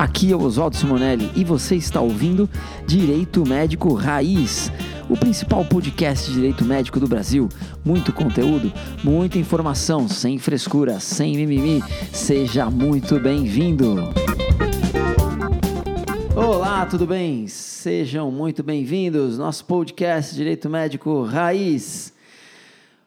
[0.00, 2.48] Aqui é o Oswaldo Simonelli e você está ouvindo
[2.86, 4.72] Direito Médico Raiz,
[5.10, 7.50] o principal podcast de direito médico do Brasil.
[7.84, 8.72] Muito conteúdo,
[9.04, 11.84] muita informação, sem frescura, sem mimimi.
[12.14, 13.96] Seja muito bem-vindo.
[16.34, 17.46] Olá, tudo bem?
[17.46, 19.36] Sejam muito bem-vindos.
[19.36, 22.14] Nosso podcast Direito Médico Raiz.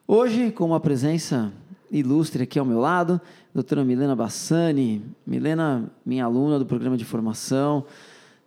[0.07, 1.51] Hoje, com uma presença
[1.89, 3.19] ilustre aqui ao meu lado,
[3.53, 5.03] doutora Milena Bassani.
[5.25, 7.85] Milena, minha aluna do programa de formação,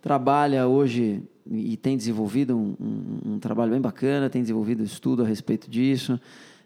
[0.01, 5.25] trabalha hoje e tem desenvolvido um, um, um trabalho bem bacana, tem desenvolvido estudo a
[5.25, 6.19] respeito disso,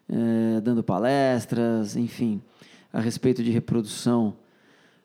[0.10, 2.42] é, dando palestras, enfim,
[2.92, 4.34] a respeito de reprodução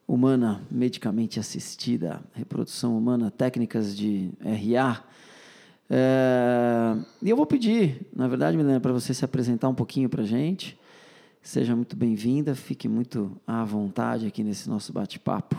[0.09, 5.05] humana medicamente assistida, reprodução humana, técnicas de RA.
[5.91, 10.23] É, e eu vou pedir, na verdade, Milena, para você se apresentar um pouquinho para
[10.23, 10.79] a gente
[11.47, 15.57] Seja muito bem-vinda, fique muito à vontade aqui nesse nosso bate-papo.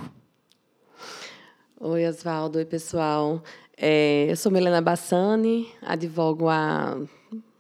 [1.80, 2.58] Oi, Oswaldo.
[2.58, 3.42] Oi, pessoal.
[3.78, 6.98] É, eu sou Milena Bassani, advogo há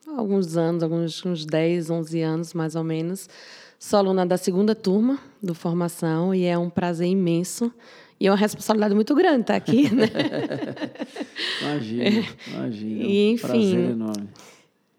[0.05, 3.29] alguns anos, alguns uns 10, 11 anos mais ou menos.
[3.79, 7.71] Sou aluna da segunda turma do Formação e é um prazer imenso
[8.19, 10.03] e é uma responsabilidade muito grande estar aqui, né?
[11.63, 13.03] imagina, imagina.
[13.07, 14.29] E, enfim, prazer enorme.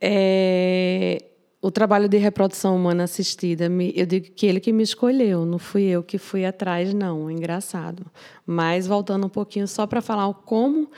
[0.00, 1.22] É,
[1.61, 5.83] o trabalho de reprodução humana assistida, eu digo que ele que me escolheu, não fui
[5.83, 7.28] eu que fui atrás, não.
[7.28, 8.06] É engraçado.
[8.47, 10.89] Mas voltando um pouquinho só para falar como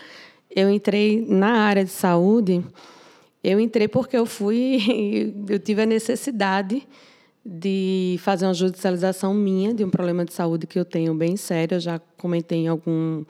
[0.54, 2.62] eu entrei na área de saúde,
[3.42, 6.86] eu entrei porque eu fui, eu tive a necessidade
[7.44, 11.76] de fazer uma judicialização minha de um problema de saúde que eu tenho bem sério.
[11.76, 13.24] Eu já comentei em algum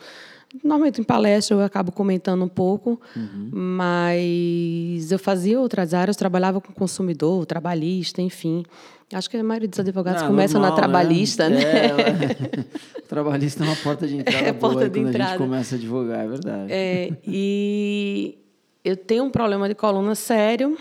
[0.65, 3.51] Normalmente em palestra eu acabo comentando um pouco, uhum.
[3.53, 8.65] mas eu fazia outras áreas, trabalhava com consumidor, trabalhista, enfim.
[9.13, 10.83] Acho que a maioria dos advogados ah, começa normal, na né?
[10.83, 11.61] trabalhista, né?
[11.61, 11.87] né?
[11.87, 15.25] É, trabalhista é uma porta de entrada é boa porta de quando entrada.
[15.25, 16.73] a gente começa a advogar, é verdade.
[16.73, 18.39] É, e
[18.85, 20.77] eu tenho um problema de coluna sério,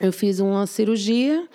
[0.00, 1.48] eu fiz uma cirurgia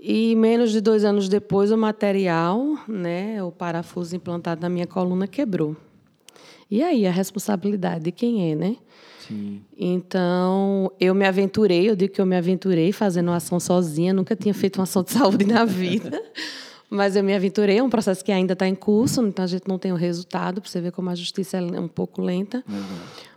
[0.00, 5.26] e menos de dois anos depois o material, né, o parafuso implantado na minha coluna
[5.26, 5.76] quebrou.
[6.70, 8.76] E aí, a responsabilidade de quem é, né?
[9.26, 9.62] Sim.
[9.76, 14.36] Então, eu me aventurei, eu digo que eu me aventurei fazendo uma ação sozinha, nunca
[14.36, 16.22] tinha feito uma ação de saúde na vida.
[16.90, 19.66] Mas eu me aventurei, é um processo que ainda está em curso, então a gente
[19.66, 22.62] não tem o resultado, para você ver como a justiça é um pouco lenta.
[22.68, 22.82] Uhum.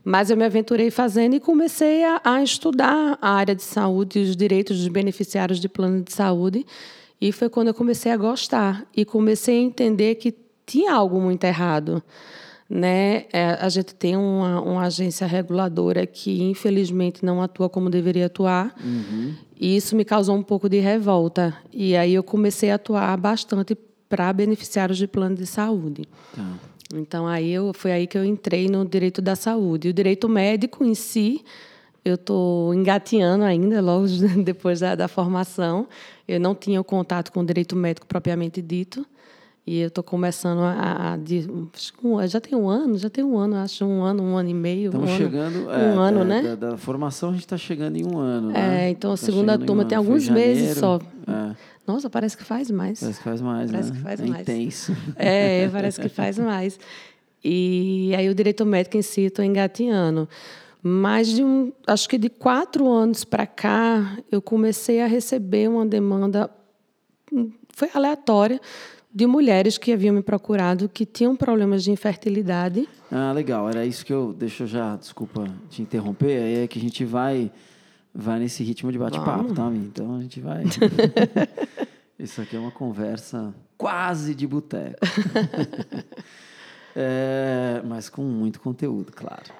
[0.03, 4.23] Mas eu me aventurei fazendo e comecei a, a, estudar a área de saúde e
[4.23, 6.65] os direitos dos beneficiários de plano de saúde.
[7.19, 11.44] E foi quando eu comecei a gostar e comecei a entender que tinha algo muito
[11.45, 12.03] errado
[12.69, 13.25] né?
[13.31, 18.75] É, a gente tem uma, uma, agência reguladora que, infelizmente, não atua como deveria atuar.
[18.83, 19.33] Uhum.
[19.59, 21.56] E isso me causou um pouco de revolta.
[21.72, 23.75] E aí eu comecei a atuar bastante
[24.09, 26.03] para beneficiários de plano de saúde.
[26.35, 26.45] Tá.
[26.94, 29.88] Então, aí eu, foi aí que eu entrei no direito da saúde.
[29.88, 31.44] E o direito médico em si,
[32.03, 34.07] eu estou engateando ainda, logo
[34.44, 35.88] depois da, da formação.
[36.27, 39.06] Eu não tinha o contato com o direito médico propriamente dito.
[39.67, 41.45] E eu estou começando a, a de,
[42.29, 44.85] já tem um ano, já tem um ano, acho um ano, um ano e meio.
[44.85, 46.41] Estamos um chegando, ano, um ano, é, né?
[46.41, 48.85] Da, da, formação a gente está chegando em um ano, né?
[48.85, 51.01] É, então a tá segunda turma tem alguns meses só.
[51.27, 51.53] É.
[51.85, 53.01] Nossa, parece que faz mais.
[53.01, 53.97] Parece que faz mais, parece né?
[53.97, 54.41] que faz é mais.
[54.41, 54.97] intenso.
[55.17, 56.79] É, parece que faz mais.
[57.44, 60.29] E aí o direito médico em si estou engatinhando.
[60.81, 65.85] Mas de um, acho que de quatro anos para cá, eu comecei a receber uma
[65.85, 66.50] demanda,
[67.33, 68.61] hum, foi aleatória,
[69.17, 72.88] de mulheres que haviam me procurado que tinham problemas de infertilidade.
[73.11, 73.67] Ah, legal.
[73.67, 74.31] Era isso que eu.
[74.31, 76.38] Deixa eu já, desculpa te interromper.
[76.38, 77.51] Aí é que a gente vai,
[78.13, 79.79] vai nesse ritmo de bate-papo, tá, Mi?
[79.79, 80.66] Então a gente vai.
[82.19, 85.00] isso aqui é uma conversa quase de boteco.
[86.95, 89.51] é, mas com muito conteúdo, claro.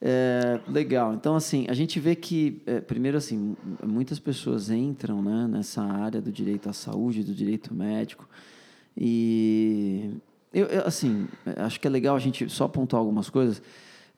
[0.00, 1.14] É, legal.
[1.14, 6.20] Então, assim, a gente vê que, é, primeiro, assim, muitas pessoas entram né, nessa área
[6.20, 8.28] do direito à saúde, do direito médico,
[9.00, 10.10] e
[10.52, 11.26] eu, eu, assim,
[11.56, 13.62] acho que é legal a gente só pontuar algumas coisas.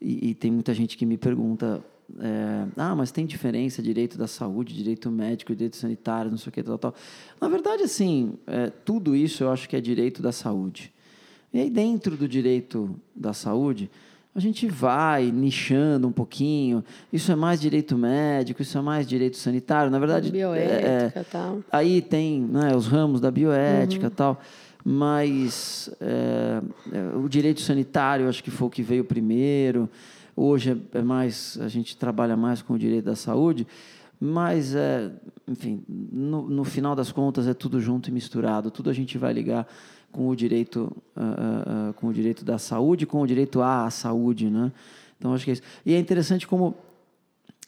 [0.01, 1.81] E, e tem muita gente que me pergunta:
[2.19, 6.53] é, ah, mas tem diferença direito da saúde, direito médico, direito sanitário, não sei o
[6.53, 6.95] que, tal, tal.
[7.41, 10.93] Na verdade, assim, é, tudo isso eu acho que é direito da saúde.
[11.53, 13.91] E aí, dentro do direito da saúde,
[14.35, 16.83] a gente vai nichando um pouquinho.
[17.13, 19.93] Isso é mais direito médico, isso é mais direito sanitário.
[19.93, 21.63] Na verdade, bioética, é, tal.
[21.71, 24.11] Aí tem né, os ramos da bioética, uhum.
[24.11, 24.41] tal
[24.85, 26.61] mas é,
[27.17, 29.89] o direito sanitário acho que foi o que veio primeiro.
[30.35, 33.67] Hoje é, é mais a gente trabalha mais com o direito da saúde,
[34.19, 35.11] mas é,
[35.49, 38.71] enfim, no, no final das contas é tudo junto e misturado.
[38.71, 39.67] Tudo a gente vai ligar
[40.11, 44.51] com o direito, uh, uh, com o direito da saúde, com o direito à saúde,
[44.51, 44.71] né?
[45.19, 45.63] Então acho que é isso.
[45.87, 46.75] E é interessante como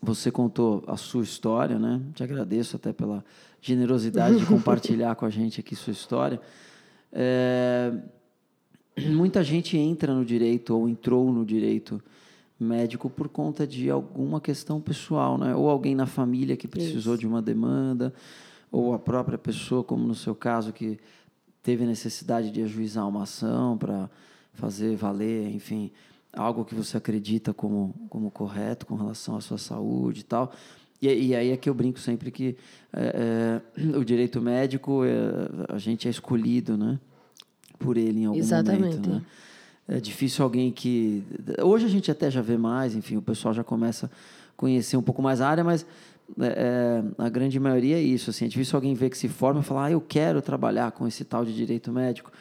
[0.03, 2.01] você contou a sua história, né?
[2.15, 3.25] Te agradeço até pela
[3.63, 6.41] generosidade de compartilhar com a gente aqui sua história.
[7.15, 7.93] É,
[9.07, 12.03] muita gente entra no direito ou entrou no direito
[12.59, 15.55] médico por conta de alguma questão pessoal, né?
[15.55, 17.21] Ou alguém na família que precisou Isso.
[17.21, 18.13] de uma demanda,
[18.71, 20.99] ou a própria pessoa, como no seu caso, que
[21.63, 24.11] teve necessidade de ajuizar uma ação para
[24.53, 25.91] fazer valer, enfim,
[26.33, 30.53] algo que você acredita como, como correto com relação à sua saúde e tal.
[31.07, 32.57] E, e aí é que eu brinco sempre que
[32.93, 36.99] é, é, o direito médico, é, a gente é escolhido, né?
[37.79, 38.97] Por ele em algum Exatamente.
[38.97, 39.23] momento, né?
[39.87, 41.23] É difícil alguém que...
[41.63, 44.11] Hoje a gente até já vê mais, enfim, o pessoal já começa a
[44.57, 45.85] conhecer um pouco mais a área, mas
[46.41, 48.31] é, a grande maioria é isso.
[48.31, 51.07] Assim, é difícil alguém ver que se forma e falar, ah, eu quero trabalhar com
[51.07, 52.33] esse tal de direito médico.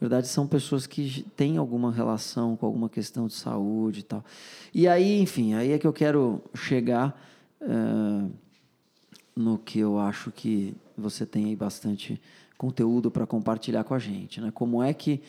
[0.00, 4.24] Na verdade, são pessoas que têm alguma relação com alguma questão de saúde e tal.
[4.72, 7.18] E aí, enfim, aí é que eu quero chegar
[7.64, 8.30] é,
[9.36, 12.20] no que eu acho que você tem aí bastante
[12.56, 14.40] conteúdo para compartilhar com a gente.
[14.40, 14.50] Né?
[14.54, 15.20] Como é que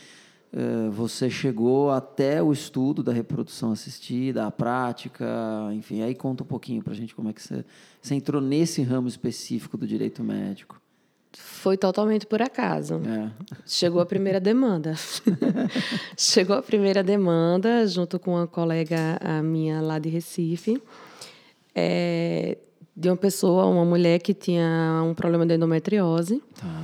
[0.54, 5.26] eh, você chegou até o estudo da reprodução assistida, a prática,
[5.74, 7.66] enfim, aí conta um pouquinho para a gente como é que você,
[8.02, 10.80] você entrou nesse ramo específico do direito médico.
[11.34, 13.02] Foi totalmente por acaso.
[13.06, 13.30] É.
[13.66, 14.94] Chegou a primeira demanda.
[16.16, 20.82] Chegou a primeira demanda, junto com uma colega a minha lá de Recife,
[21.76, 22.58] é,
[22.96, 26.42] de uma pessoa, uma mulher que tinha um problema de endometriose.
[26.56, 26.82] Tá.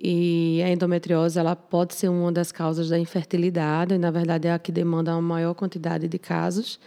[0.00, 4.52] E a endometriose ela pode ser uma das causas da infertilidade, e, na verdade é
[4.52, 6.78] a que demanda a maior quantidade de casos.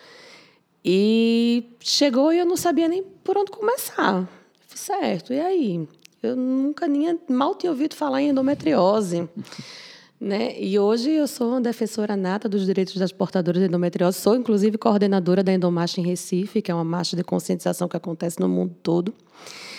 [0.84, 4.28] E chegou e eu não sabia nem por onde começar.
[4.74, 5.88] Certo, e aí?
[6.24, 9.28] Eu nunca nem, mal tinha ouvido falar em endometriose.
[10.22, 10.54] Né?
[10.56, 14.20] E hoje eu sou uma defensora nata dos direitos das portadoras de endometriose.
[14.20, 18.40] Sou, inclusive, coordenadora da Endomarcha em Recife, que é uma marcha de conscientização que acontece
[18.40, 19.12] no mundo todo.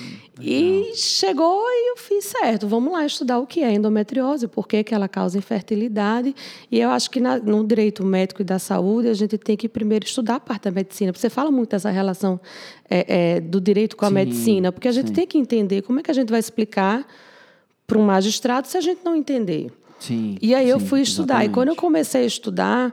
[0.00, 2.67] Hum, e chegou e eu fiz certo.
[2.67, 6.35] Vamos lá estudar o que é endometriose, por que, que ela causa infertilidade.
[6.69, 9.69] E eu acho que na, no direito médico e da saúde a gente tem que
[9.69, 11.12] primeiro estudar a parte da medicina.
[11.12, 12.41] Você fala muito dessa relação
[12.91, 15.15] é, é, do direito com a sim, medicina, porque a gente sim.
[15.15, 17.06] tem que entender como é que a gente vai explicar
[17.87, 19.71] para um magistrado se a gente não entender.
[20.03, 21.35] Sim, e aí sim, eu fui estudar.
[21.35, 21.51] Exatamente.
[21.51, 22.93] E quando eu comecei a estudar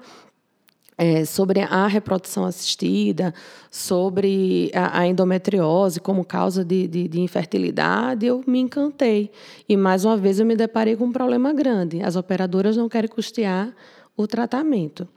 [0.95, 3.33] é, sobre a reprodução assistida,
[3.71, 9.31] sobre a, a endometriose como causa de, de, de, infertilidade, eu me encantei.
[9.67, 11.99] E mais uma vez eu me deparei com um problema grande.
[12.03, 13.73] As operadoras não querem custear
[14.15, 15.07] o tratamento.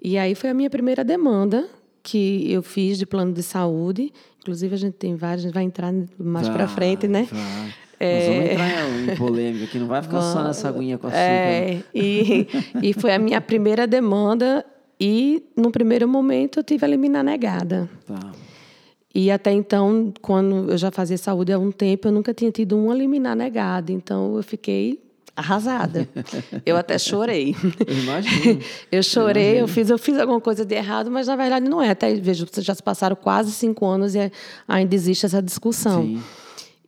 [0.00, 1.68] E aí foi a minha primeira demanda
[2.04, 4.12] que eu fiz de plano de saúde.
[4.38, 7.26] Inclusive, a gente tem vários, a gente vai entrar mais para frente, né?
[7.30, 7.89] Vai.
[8.00, 8.16] É...
[8.16, 11.20] Nós vamos entrar em polêmica, que não vai ficar só nessa aguinha com açúcar.
[11.20, 12.48] É, e,
[12.82, 14.64] e foi a minha primeira demanda
[14.98, 17.88] e, no primeiro momento, eu tive a liminar negada.
[18.06, 18.32] Tá.
[19.14, 22.78] E até então, quando eu já fazia saúde há um tempo, eu nunca tinha tido
[22.78, 23.92] uma liminar negada.
[23.92, 25.00] Então, eu fiquei
[25.34, 26.08] arrasada.
[26.64, 27.56] Eu até chorei.
[27.86, 28.60] Eu imagino.
[28.92, 31.82] eu chorei, eu, eu, fiz, eu fiz alguma coisa de errado, mas na verdade não
[31.82, 31.90] é.
[31.90, 34.30] Até vejo, já se passaram quase cinco anos e
[34.68, 36.02] ainda existe essa discussão.
[36.02, 36.22] Sim.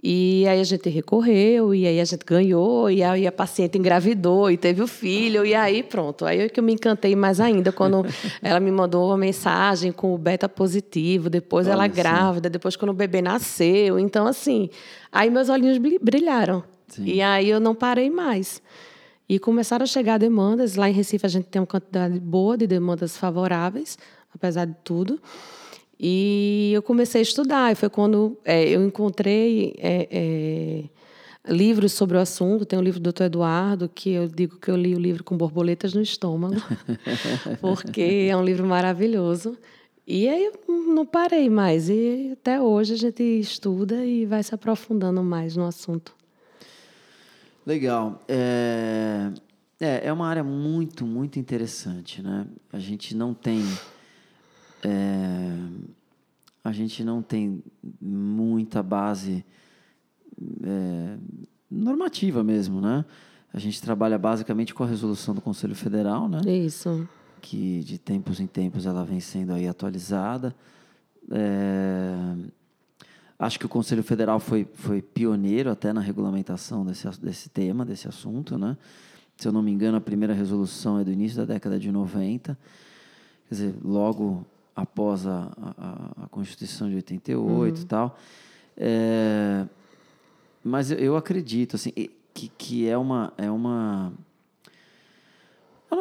[0.02, 4.50] E aí a gente recorreu, e aí a gente ganhou, e aí a paciente engravidou
[4.50, 6.24] e teve o filho, e aí pronto.
[6.24, 8.04] Aí é que eu me encantei mais ainda quando
[8.42, 11.94] ela me mandou uma mensagem com o beta positivo, depois Olha ela sim.
[11.94, 13.96] grávida, depois quando o bebê nasceu.
[13.96, 14.68] Então, assim,
[15.12, 16.64] aí meus olhinhos brilharam.
[16.88, 17.04] Sim.
[17.04, 18.60] E aí eu não parei mais.
[19.28, 20.74] E começaram a chegar demandas.
[20.74, 23.96] Lá em Recife a gente tem uma quantidade boa de demandas favoráveis,
[24.34, 25.20] apesar de tudo.
[26.04, 27.70] E eu comecei a estudar.
[27.70, 30.84] E foi quando é, eu encontrei é, é,
[31.52, 32.66] livros sobre o assunto.
[32.66, 33.22] Tem o um livro do Dr.
[33.22, 36.56] Eduardo, que eu digo que eu li o livro com borboletas no estômago,
[37.62, 39.56] porque é um livro maravilhoso.
[40.04, 41.88] E aí eu não parei mais.
[41.88, 46.12] E até hoje a gente estuda e vai se aprofundando mais no assunto.
[47.64, 48.20] Legal.
[48.26, 49.30] É,
[49.80, 52.20] é, é uma área muito, muito interessante.
[52.20, 52.44] Né?
[52.72, 53.62] A gente não tem
[54.84, 55.56] é,
[56.64, 57.62] a gente não tem
[58.00, 59.44] muita base
[60.62, 61.16] é,
[61.70, 63.04] normativa mesmo, né?
[63.52, 66.40] A gente trabalha basicamente com a resolução do Conselho Federal, né?
[66.46, 67.06] Isso.
[67.40, 70.54] Que de tempos em tempos ela vem sendo aí atualizada.
[71.30, 72.14] É,
[73.38, 78.08] acho que o Conselho Federal foi, foi pioneiro até na regulamentação desse, desse tema, desse
[78.08, 78.76] assunto, né?
[79.36, 82.56] Se eu não me engano, a primeira resolução é do início da década de 90.
[83.48, 87.82] Quer dizer, logo após a, a, a Constituição de 88 uhum.
[87.82, 88.18] e tal.
[88.76, 89.66] É,
[90.64, 91.92] mas eu acredito assim,
[92.32, 94.12] que, que é, uma, é uma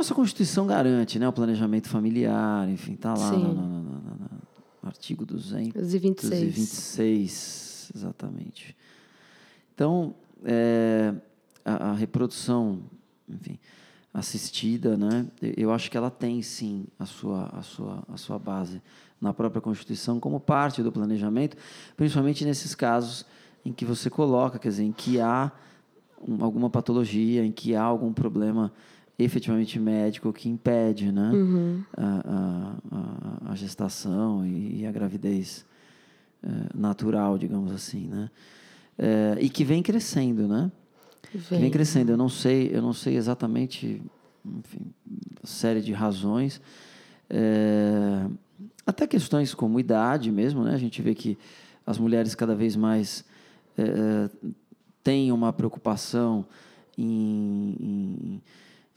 [0.01, 1.27] nossa Constituição garante, né?
[1.27, 4.41] O planejamento familiar, enfim, está lá no, no- no- no-
[4.81, 5.73] artigo 200.
[5.73, 6.31] 226.
[6.31, 8.75] 226, exatamente.
[9.75, 11.13] Então, é,
[11.63, 12.81] a, a reprodução,
[13.29, 13.59] enfim,
[14.13, 15.25] assistida, né?
[15.41, 18.81] eu- acho que ela tem sim a sua, a sua, a sua base
[19.21, 21.55] na própria Constituição como parte do planejamento,
[21.95, 23.25] principalmente nesses casos
[23.63, 25.51] em que você coloca, quer dizer, em que há
[26.27, 28.73] um- alguma patologia, em que há algum problema
[29.17, 31.31] efetivamente médico que impede, né,
[31.95, 32.75] a, a-
[33.47, 35.65] a- a gestação e, a gravidez
[36.43, 38.29] eh, natural, digamos assim, né,
[38.97, 40.71] Eh, e que vem crescendo, né,
[41.33, 41.71] vem Vem.
[41.71, 42.11] crescendo.
[42.11, 44.01] Eu não sei, eu não sei exatamente,
[44.45, 44.91] enfim,
[45.43, 46.61] série de razões.
[47.29, 48.25] É,
[48.85, 50.73] até questões como idade mesmo, né?
[50.73, 51.37] A gente vê que
[51.85, 53.23] as mulheres cada vez mais
[53.77, 54.29] é,
[55.03, 56.45] têm uma preocupação
[56.97, 58.41] em, em-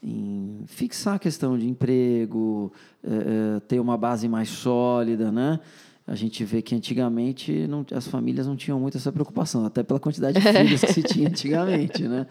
[0.03, 2.71] em fixar a questão de emprego,
[3.03, 5.59] é, é, ter uma base mais sólida, né?
[6.07, 9.99] A gente vê que antigamente não- as famílias não tinham muito essa preocupação, até pela
[9.99, 10.45] quantidade de
[10.77, 12.27] filhos que se tinha antigamente, né?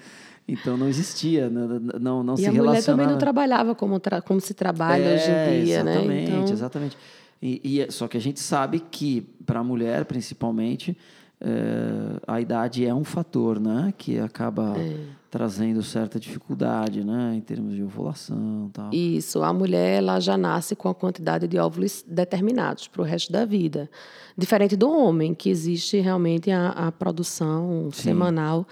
[0.46, 3.10] Então não existia, não, não, não E se a mulher também relacionava.
[3.12, 6.38] não trabalhava como, tra- como se trabalha hoje É, em dia, exatamente, né?
[6.38, 6.98] Então, exatamente.
[7.42, 10.96] E, e é- só que a gente sabe que para a mulher, principalmente,
[11.40, 14.98] é, a idade é um fator, né, que acaba É.
[15.34, 18.94] trazendo certa dificuldade, né, em termos de ovulação, tal.
[18.94, 23.32] Isso, a mulher ela já nasce com a quantidade de óvulos determinados para o resto
[23.32, 23.90] da vida.
[24.38, 28.64] Diferente do homem, que existe realmente a, a produção semanal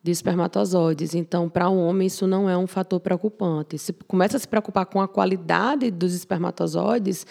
[0.00, 1.12] de espermatozoides.
[1.12, 3.76] Então, para o homem, isso não é um fator preocupante.
[3.76, 7.26] Se começa a se preocupar com a qualidade dos espermatozoides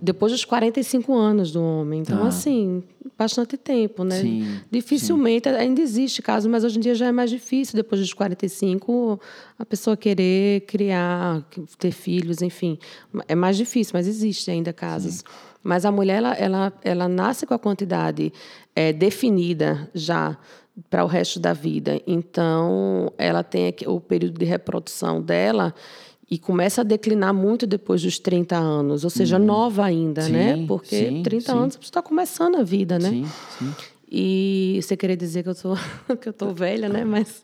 [0.00, 2.00] depois dos 45 anos do homem.
[2.00, 2.28] Então, Tá.
[2.28, 2.82] assim,
[3.16, 4.20] bastante tempo, né?
[4.20, 8.12] Sim, Dificilmente ainda existe caso, mas hoje em dia já é mais difícil, depois dos
[8.12, 9.20] 45,
[9.58, 11.42] a pessoa querer criar,
[11.78, 12.78] ter filhos, enfim.
[13.28, 15.24] É mais difícil, mas existe ainda casos.
[15.62, 18.32] Mas a mulher, ela, ela, ela nasce com a quantidade
[18.76, 20.36] eh, definida já
[20.90, 22.00] para o resto da vida.
[22.06, 25.72] Então, ela tem aqui- o período de reprodução dela
[26.30, 30.64] e começa a declinar muito depois dos 30 anos, ou seja, nova ainda, Sim, né?
[30.66, 31.58] Porque sim, 30 sim.
[31.58, 33.10] anos você está começando a vida, né?
[33.10, 33.26] Sim,
[33.58, 33.74] sim.
[34.16, 35.76] E você querer dizer que eu sou
[36.20, 37.04] que eu tô velha, né?
[37.04, 37.42] Mas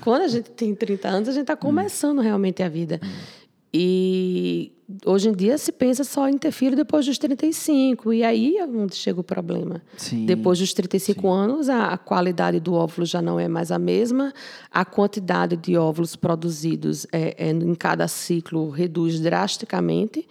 [0.00, 3.00] quando a gente tem 30 anos, a gente está começando realmente a vida.
[3.74, 4.72] E
[5.06, 8.12] hoje em dia se pensa só em ter filho depois dos 35.
[8.12, 9.82] E aí é onde chega o problema.
[9.96, 13.78] Sim, Depois dos 35 anos, a, a qualidade do óvulo já não é mais a
[13.78, 14.32] mesma,
[14.70, 20.28] a quantidade de óvulos produzidos é, é, em cada ciclo reduz drasticamente.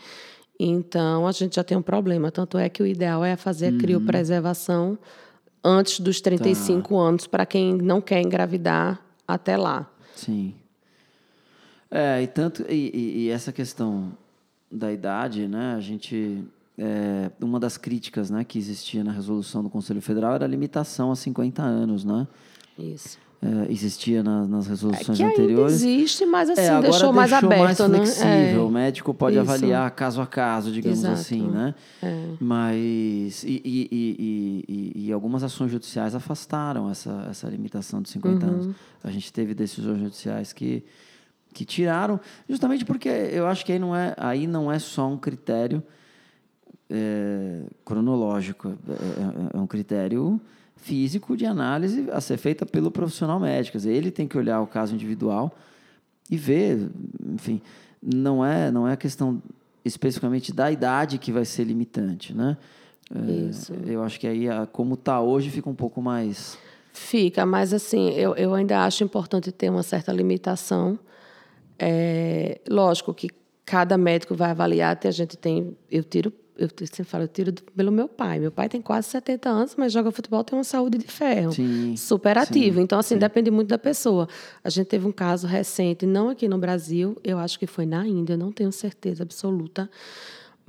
[0.59, 2.29] Então, a gente já tem um problema.
[2.29, 4.99] Tanto é que o ideal é fazer a criopreservação
[5.63, 9.89] antes dos 35 anos, para quem não quer engravidar até lá.
[10.15, 10.53] Sim.
[11.91, 14.13] É, e tanto e, e- e essa questão
[14.71, 15.75] da idade, né?
[15.75, 16.43] A gente
[16.77, 21.11] é, uma das críticas, né, que existia na resolução do Conselho Federal era a limitação
[21.11, 22.25] a 50 anos, né?
[22.79, 23.17] Isso.
[23.43, 25.73] É, existia na- nas resoluções ainda anteriores.
[25.73, 27.97] existe, mas assim, é, deixou mais aberto, né?
[27.97, 28.29] flexível.
[28.29, 28.65] É.
[28.65, 29.41] O médico pode Isso.
[29.41, 31.13] avaliar caso a caso, digamos Exato.
[31.15, 31.73] assim, né?
[32.03, 32.25] É.
[32.39, 38.53] Mas e- e- e- e algumas ações judiciais afastaram essa, essa limitação de 50 Uhum.
[38.53, 38.75] anos.
[39.03, 40.83] A gente teve decisões judiciais que
[41.53, 45.17] que tiraram, justamente porque eu acho que aí não é aí não é só um
[45.17, 45.83] critério
[46.89, 48.91] é, cronológico, é,
[49.53, 50.39] é- é um critério
[50.75, 53.77] físico de análise a ser feita pelo profissional médico.
[53.77, 55.55] Dizer, ele tem que olhar o caso individual
[56.29, 56.89] e ver,
[57.33, 57.61] enfim,
[58.01, 59.41] não é não é a questão
[59.85, 62.57] especificamente da idade que vai ser limitante, né?
[63.13, 63.73] É, Isso.
[63.85, 66.57] Eu acho que aí, a- como está hoje, fica um pouco mais.
[66.93, 70.97] Fica, mas assim, eu, eu ainda acho importante ter uma certa limitação.
[71.83, 73.27] É, lógico que
[73.65, 75.75] cada médico vai avaliar, até a gente tem.
[75.89, 78.39] Eu tiro, eu sempre falo, eu tiro do- pelo meu pai.
[78.39, 81.51] Meu pai tem quase 70 anos, mas joga futebol, tem uma saúde de ferro.
[81.53, 82.77] Sim, Super ativo.
[82.77, 84.27] sim, então, assim, depende muito da pessoa.
[84.63, 88.05] A gente teve um caso recente, não aqui no Brasil, eu acho que foi na
[88.05, 89.89] Índia, não tenho certeza absoluta,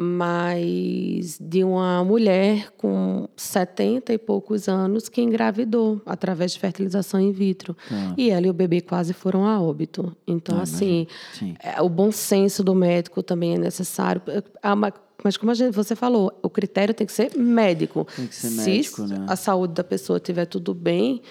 [0.02, 7.32] mas de uma mulher com 70 e poucos anos que engravidou através de fertilização in
[7.32, 7.76] vitro.
[7.88, 8.14] Tá.
[8.16, 10.14] E ela e o bebê quase foram a óbito.
[10.26, 11.54] Então, Ah, assim, Sim.
[11.62, 14.20] é, o bom senso do médico também é necessário.
[14.62, 14.92] Ah, ma-
[15.24, 18.04] Mas, como gente, você falou, o critério tem que ser médico.
[18.16, 19.24] Tem que ser Se médico, né?
[19.28, 21.22] a saúde da pessoa estiver tudo bem,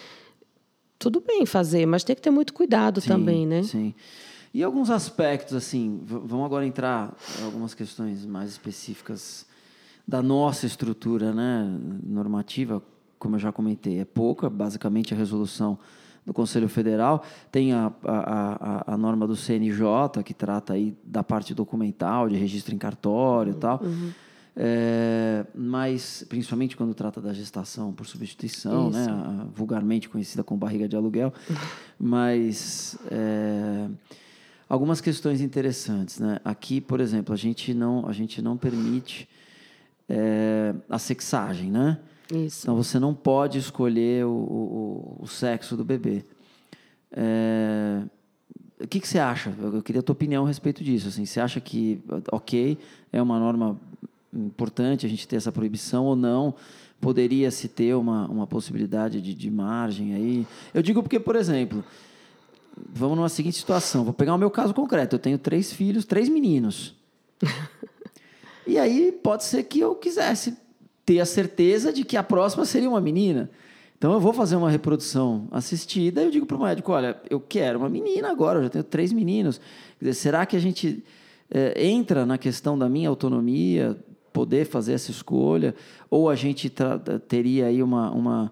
[0.97, 3.63] tudo bem fazer, mas tem que ter muito cuidado Sim, também, né?
[3.63, 3.93] Sim.
[4.53, 9.45] E alguns aspectos, assim, vamos agora entrar em algumas questões mais específicas
[10.05, 11.65] da nossa estrutura né,
[12.03, 12.83] normativa,
[13.17, 15.79] como eu já comentei, é pouca, basicamente a resolução
[16.25, 17.23] do Conselho Federal.
[17.51, 22.35] Tem a, a, a, a, norma do CNJ, que trata aí da parte documental, de
[22.35, 23.81] registro em cartório e tal.
[23.81, 24.11] Uhum.
[24.55, 29.07] É, mas, principalmente quando trata da gestação por substituição, né?
[29.55, 31.33] vulgarmente conhecida como barriga de aluguel.
[31.97, 33.87] mas é,
[34.71, 36.17] algumas questões interessantes.
[36.17, 36.39] Né?
[36.45, 39.27] Aqui, por exemplo, a gente não, a gente não permite
[40.07, 41.99] é, a sexagem, né?
[42.33, 42.61] Isso.
[42.63, 46.23] Então você não pode escolher o, o, o sexo do bebê.
[47.11, 48.01] É,
[48.81, 49.53] o que, que você acha?
[49.61, 51.09] Eu queria a tua opinião a respeito disso.
[51.09, 52.01] Assim, você acha que,
[52.31, 52.77] ok,
[53.11, 53.77] é uma norma
[54.33, 56.55] importante a gente ter essa proibição ou não?
[57.01, 60.47] Poderia se ter uma, uma possibilidade de, de margem aí?
[60.73, 61.83] Eu digo porque, por exemplo,
[62.75, 64.03] vamos numa seguinte situação.
[64.03, 65.15] Vou pegar o meu caso concreto.
[65.15, 66.95] Eu tenho três filhos, três meninos.
[68.67, 70.57] e aí pode ser que eu quisesse
[71.05, 73.49] ter a certeza de que a próxima seria uma menina.
[73.97, 77.39] Então eu vou fazer uma reprodução assistida e eu digo para o médico, olha, eu
[77.39, 79.61] quero uma menina agora, eu já tenho três meninos.
[79.99, 81.03] Dizer, será que a gente
[81.51, 83.95] é, entra na questão da minha autonomia,
[84.33, 85.75] poder fazer essa escolha,
[86.09, 86.71] ou a gente
[87.27, 88.51] teria aí uma, uma,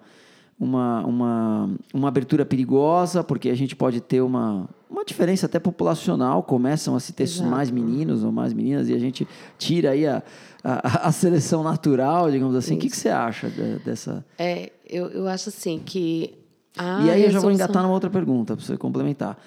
[0.59, 6.43] uma, uma, uma abertura perigosa, porque a gente pode ter uma, uma diferença até populacional,
[6.43, 7.49] começam a se ter Exato.
[7.49, 10.21] mais meninos ou mais meninas, e a gente tira aí a
[10.63, 12.75] a, a seleção natural, digamos assim.
[12.75, 14.25] O que, que você acha de, dessa?
[14.37, 16.37] É, eu, eu acho assim que.
[16.77, 19.37] e aí eu já vou engatar numa outra pergunta para você complementar.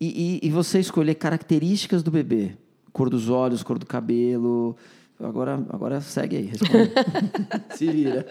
[0.00, 2.54] E, e, e, você escolher características do bebê,
[2.92, 4.76] cor dos olhos, cor do cabelo.
[5.18, 6.92] Agora, agora segue aí, responde.
[7.74, 8.26] Se vira.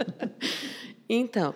[1.09, 1.55] Então,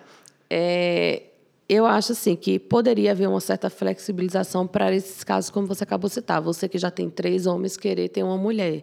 [0.50, 1.22] é,
[1.68, 6.08] eu acho assim que poderia haver uma certa flexibilização para esses casos, como você acabou
[6.08, 6.42] de citar.
[6.42, 8.82] Você que já tem três homens querer ter uma mulher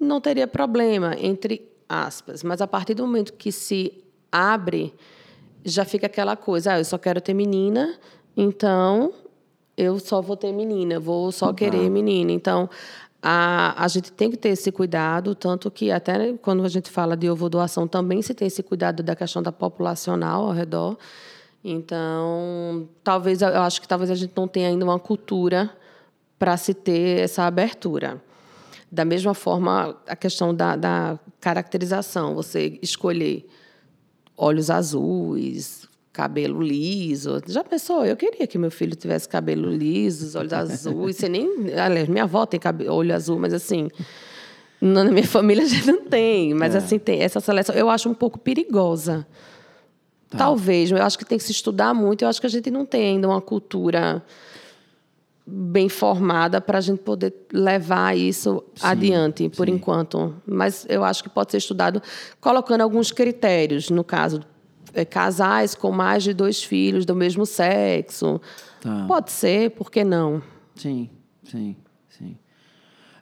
[0.00, 2.42] não teria problema, entre aspas.
[2.42, 4.94] Mas a partir do momento que se abre,
[5.62, 7.98] já fica aquela coisa: ah, eu só quero ter menina,
[8.34, 9.12] então
[9.76, 12.32] eu só vou ter menina, vou só querer menina.
[12.32, 12.68] Então,
[13.22, 17.16] a, a gente tem que ter esse cuidado, tanto que até quando a gente fala
[17.16, 20.96] de ovo doação também se tem esse cuidado da questão da populacional ao redor.
[21.62, 25.70] Então, talvez eu acho que talvez a gente não tenha ainda uma cultura
[26.38, 28.22] para se ter essa abertura.
[28.90, 33.46] Da mesma forma, a questão da, da caracterização, você escolher
[34.36, 37.40] olhos azuis, cabelo liso.
[37.46, 38.04] Já pensou?
[38.04, 41.16] Eu queria que meu filho tivesse cabelo liso, olhos azuis.
[41.16, 41.72] Você nem.
[41.78, 43.88] Aliás, minha avó tem cabelo, olho azul, mas assim.
[44.80, 46.54] Na minha família já não tem.
[46.54, 46.78] Mas é.
[46.78, 47.74] assim, tem essa seleção.
[47.74, 49.26] Eu acho um pouco perigosa.
[50.28, 50.38] Tá.
[50.38, 50.90] Talvez.
[50.90, 52.22] Eu acho que tem que se estudar muito.
[52.22, 54.22] Eu acho que a gente não tem ainda uma cultura
[55.46, 59.74] bem formada para a gente poder levar isso sim, adiante, por sim.
[59.74, 60.34] enquanto.
[60.46, 62.00] Mas eu acho que pode ser estudado
[62.40, 64.40] colocando alguns critérios, no caso,
[65.08, 68.40] casais com mais de dois filhos do mesmo sexo.
[68.80, 69.04] Tá.
[69.06, 70.42] Pode ser, por que não?
[70.74, 71.10] Sim,
[71.44, 71.76] sim,
[72.08, 72.36] sim.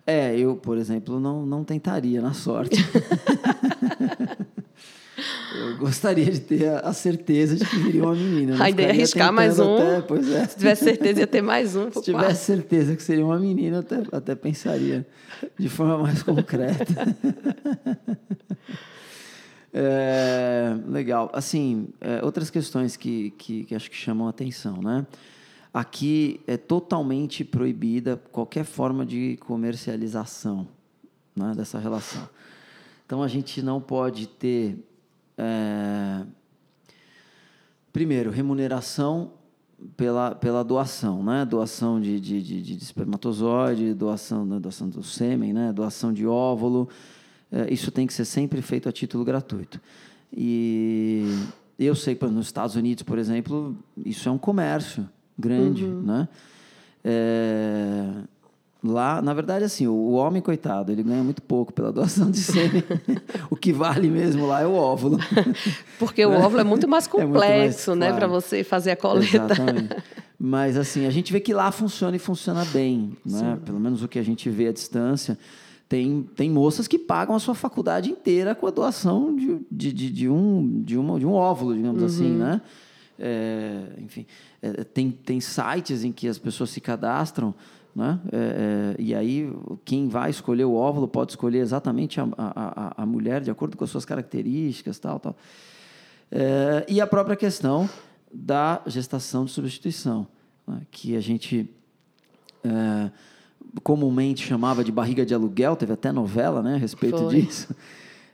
[0.07, 2.77] É, eu, por exemplo, não, não tentaria na sorte.
[5.55, 8.63] Eu gostaria de ter a certeza de que viria uma menina.
[8.63, 9.77] A ideia é arriscar mais um.
[9.77, 10.47] Até, pois é.
[10.47, 11.91] Se tivesse certeza, ia ter mais um.
[11.93, 15.07] Se tivesse certeza que seria uma menina, até, até pensaria
[15.59, 16.87] de forma mais concreta.
[19.73, 21.31] é, legal.
[21.33, 25.07] Assim, é, outras questões que, que, que acho que chamam a atenção, né?
[25.73, 30.67] Aqui é totalmente proibida qualquer forma de comercialização
[31.37, 32.29] né, dessa relação.
[33.05, 34.79] Então a gente não pode ter
[35.37, 36.25] é,
[37.93, 39.33] primeiro, remuneração
[39.97, 41.45] pela, pela doação, né?
[41.45, 44.59] Doação de, de, de, de espermatozoide, doação, né?
[44.59, 45.73] doação do sêmen, né?
[45.73, 46.89] Doação de óvulo.
[47.51, 49.81] É, isso tem que ser sempre feito a título gratuito.
[50.33, 51.25] E
[51.79, 55.09] eu sei que nos Estados Unidos, por exemplo, isso é um comércio
[55.39, 56.03] grande, uhum.
[56.03, 56.29] né?
[57.05, 58.23] É,
[58.83, 62.85] Lá, na verdade, assim, o homem, coitado, ele ganha muito pouco pela doação de sêmen.
[63.51, 65.19] o que vale mesmo lá é o óvulo.
[65.99, 68.17] Porque o óvulo é muito mais complexo, é muito mais, né, claro.
[68.17, 69.37] para você fazer a coleta.
[69.37, 69.97] Exatamente.
[70.39, 73.59] Mas, assim, a gente vê que lá funciona e funciona bem, né?
[73.65, 75.37] Pelo menos o que a gente vê à distância.
[75.89, 80.11] Tem, tem moças que pagam a sua faculdade inteira com a doação de, de, de,
[80.11, 82.43] de um, de, uma, de um óvulo, digamos assim, uhum.
[82.43, 82.63] assim, né?
[83.21, 84.27] É, enfim,
[84.63, 87.55] é, tem, tem sites em que as pessoas se cadastram
[87.99, 88.21] né?
[88.31, 89.53] É, é, e aí,
[89.85, 93.83] quem vai escolher o óvulo pode escolher exatamente a, a, a mulher de acordo com
[93.83, 95.37] as suas características, tal, tal.
[96.31, 97.91] É, e a própria questão
[98.33, 100.29] da gestação de substituição,
[100.65, 100.83] né?
[100.93, 101.69] que a gente
[102.63, 103.11] é,
[103.83, 107.43] comumente chamava de barriga de aluguel, teve até novela né, a respeito Foi.
[107.43, 107.75] disso.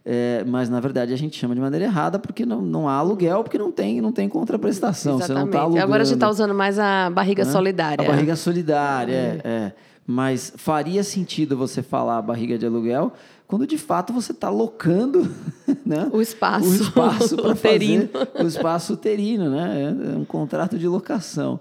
[0.06, 3.42] É, mas na verdade a gente chama de maneira errada porque não, não há aluguel,
[3.42, 5.18] porque não tem, não tem contraprestação.
[5.18, 5.56] Você não Exatamente.
[5.56, 5.82] alugando.
[5.82, 7.50] Agora a gente está usando mais a barriga né?
[7.50, 8.06] solidária.
[8.06, 9.40] A barriga solidária, é.
[9.42, 9.72] é.
[10.06, 13.14] Mas faria sentido você falar barriga de aluguel
[13.46, 15.26] quando de fato você está locando
[15.84, 16.10] né?
[16.12, 18.08] O espaço o espaço para uterino.
[18.08, 19.94] fazer o espaço uterino, né?
[20.12, 21.58] É um contrato de locação.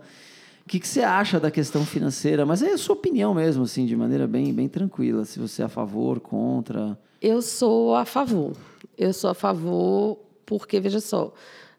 [0.65, 2.45] O que, que você acha da questão financeira?
[2.45, 5.25] Mas é a sua opinião mesmo, assim, de maneira bem, bem tranquila.
[5.25, 6.97] Se você é a favor, contra.
[7.21, 8.53] Eu sou a favor.
[8.97, 11.33] Eu sou a favor porque, veja só,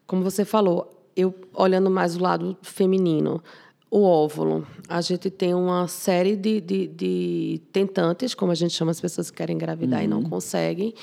[0.05, 3.41] como você falou, eu olhando mais o lado feminino,
[3.89, 8.91] o óvulo, a gente tem uma série de, de, de tentantes, como a gente chama
[8.91, 10.93] as pessoas que querem engravidar e não conseguem,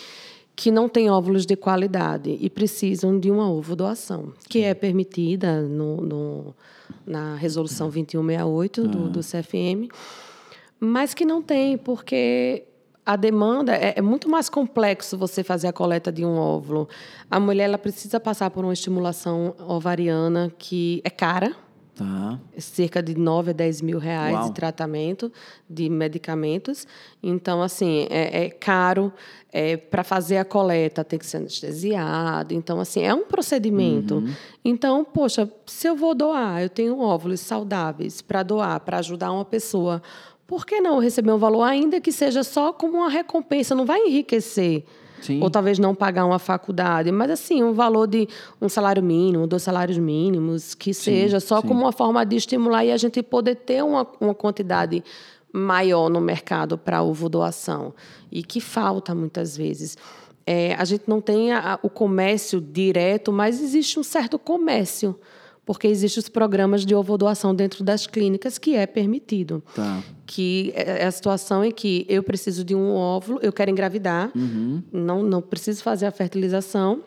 [0.54, 5.96] que não têm óvulos de qualidade e precisam de uma ovodoação, que é permitida no,
[6.02, 6.54] no-
[7.06, 9.92] na resolução 2168 do, do CFM,
[10.78, 12.64] mas que não tem, porque
[13.04, 16.88] a demanda é, é muito mais complexo você fazer a coleta de um óvulo.
[17.30, 21.54] A mulher ela precisa passar por uma estimulação ovariana que é cara,
[22.02, 22.38] Tá.
[22.58, 24.44] cerca de 9 a 10 mil reais Uau.
[24.48, 25.32] de tratamento
[25.68, 26.86] de medicamentos.
[27.22, 29.12] Então, assim, é, é caro.
[29.90, 32.54] Para fazer a coleta tem que ser anestesiado.
[32.54, 34.14] Então, assim, é um procedimento.
[34.14, 34.34] Uhum.
[34.64, 39.44] Então, poxa, se eu vou doar, eu tenho óvulos saudáveis para doar, para ajudar uma
[39.44, 40.02] pessoa,
[40.46, 43.74] por que não receber um valor, ainda que seja só como uma recompensa?
[43.74, 44.84] Não vai enriquecer.
[45.22, 45.40] Sim.
[45.42, 48.28] Ou talvez não pagar uma faculdade, mas assim, um valor de
[48.60, 51.68] um salário mínimo, dois salários mínimos, que seja só sim.
[51.68, 55.02] como uma forma de estimular e a gente poder ter uma, uma quantidade
[55.52, 57.94] maior no mercado para ovo doação
[58.30, 59.96] e que falta muitas vezes.
[60.46, 65.16] É, a gente não tem a- o comércio direto, mas existe um certo comércio,
[65.64, 70.02] porque existem os programas de ovo doação dentro das clínicas que é permitido Tá.
[70.26, 74.82] que é a situação em que eu preciso de um óvulo, eu quero engravidar, Uhum.
[74.92, 77.02] não, não preciso fazer a fertilização,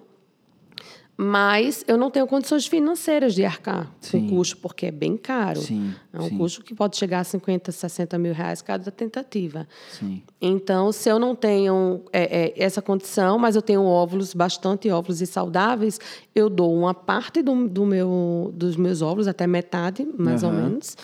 [1.17, 5.61] mas eu não tenho condições financeiras de arcar com o custo, porque é bem caro.
[5.61, 6.37] Sim, é um sim.
[6.37, 9.65] custo que pode chegar a 50, 60 mil reais cada tentativa.
[9.89, 10.21] Sim.
[10.41, 15.21] Então, se eu não tenho é, é, essa condição, mas eu tenho óvulos, bastante óvulos
[15.21, 15.99] e saudáveis,
[16.33, 20.63] eu dou uma parte do, do meu, dos meus óvulos, até metade, mais ou Aham.
[20.63, 20.97] menos,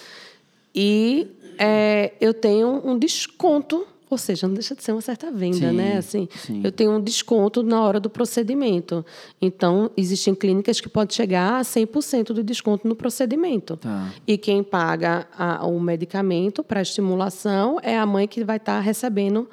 [0.75, 5.69] e é, eu tenho um desconto, ou seja, não deixa de ser uma certa venda,
[5.69, 5.97] Sim, né?
[5.97, 6.61] Assim, sim.
[6.63, 9.05] eu tenho um desconto na hora do procedimento.
[9.41, 13.77] Então, existem clínicas que podem chegar a 100% do desconto no procedimento.
[13.77, 14.09] Tá.
[14.27, 19.49] E quem paga a- o medicamento para estimulação é a mãe que vai estar recebendo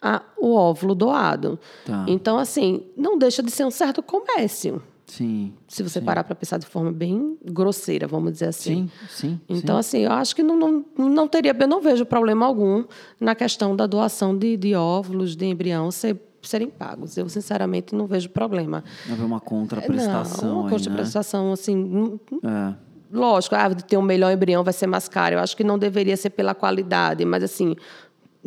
[0.00, 1.58] a- o óvulo doado.
[1.84, 2.04] Tá.
[2.06, 4.80] Então, assim, não deixa de ser um certo comércio.
[5.06, 5.54] Sim.
[5.68, 6.04] Se você sim.
[6.04, 8.90] parar para pensar de forma bem grosseira, vamos dizer assim.
[9.08, 9.40] Sim, sim.
[9.48, 12.84] Então, assim, eu acho que não, não, não teria, eu não vejo problema algum
[13.20, 17.16] na questão da doação de, de óvulos, de embrião ser, serem pagos.
[17.16, 18.82] Eu, sinceramente, não vejo problema.
[19.06, 20.48] Não haver uma contraprestação.
[20.48, 22.76] não, uma aí, contraprestação, assim, não- Né?
[23.12, 23.16] É.
[23.16, 25.36] lógico, ah, ter um melhor embrião vai ser mais caro.
[25.36, 27.76] Eu acho que não deveria ser pela qualidade, mas assim,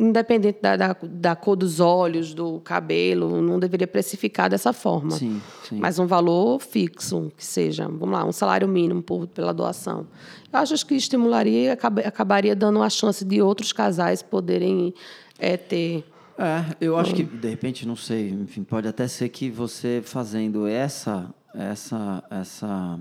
[0.00, 5.10] independente da, da, da cor dos olhos, do cabelo, não deveria precificar dessa forma.
[5.10, 5.78] Sim, sim.
[5.78, 10.06] Mas um valor fixo, que seja, vamos lá, um salário mínimo por, pela doação.
[10.50, 14.94] Eu acho que estimularia e acaba- acabaria dando a chance de outros casais poderem
[15.38, 16.04] eh, ter.
[16.38, 20.66] É, eu acho que, de repente, não sei, enfim, pode até ser que você fazendo
[20.66, 22.98] essa, essa, essa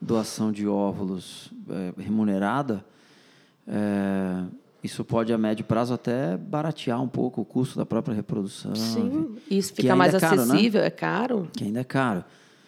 [0.00, 2.84] doação de óvulos é, remunerada,
[3.68, 4.42] é,
[4.82, 8.74] isso pode, a médio prazo, até baratear um pouco o custo da própria reprodução.
[8.74, 10.42] Sim, enfim, isso fica mais é caro, né?
[10.42, 12.24] acessível, é caro Que ainda é caro.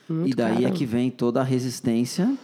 [0.09, 0.75] Muito e daí é caro.
[0.75, 2.37] que vem toda a resistência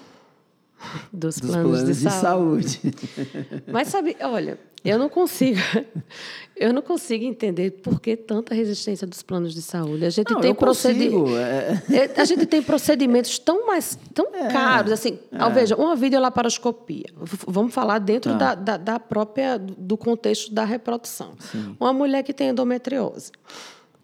[1.12, 2.80] dos, dos planos, planos de saúde.
[3.70, 5.58] Mas sabe, olha, eu não consigo,
[6.56, 10.04] eu não consigo entender por que tanta resistência dos planos de saúde.
[10.04, 11.82] A gente Não, tem eu procedi- consigo, é-
[12.16, 15.18] É, A gente tem procedimentos tão mais tão caros, assim.
[15.38, 17.06] ó, Veja, uma videolaparoscopia.
[17.46, 18.54] Vamos falar dentro Tá.
[18.54, 21.32] da, da, da própria do contexto da reprodução.
[21.78, 23.32] Uma mulher que tem endometriose.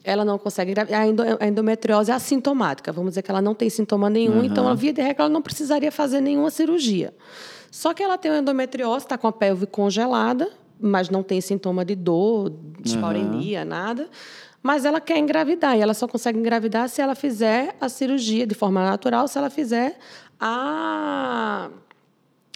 [0.07, 1.01] Ela não consegue engravidar.
[1.01, 2.93] A endo- a endometriose é assintomática.
[2.93, 5.41] Vamos dizer que ela não tem sintoma nenhum, então, a via de regra, ela não
[5.41, 7.15] precisaria fazer nenhuma cirurgia.
[7.71, 10.49] Só que ela tem uma endometriose, está com a pelve congelada,
[10.85, 14.09] mas não tem sintoma de dor, dispareunia, nada.
[14.63, 18.55] Mas ela quer engravidar e ela só consegue engravidar se ela fizer a cirurgia de
[18.55, 19.99] forma natural, se ela fizer
[20.41, 21.69] a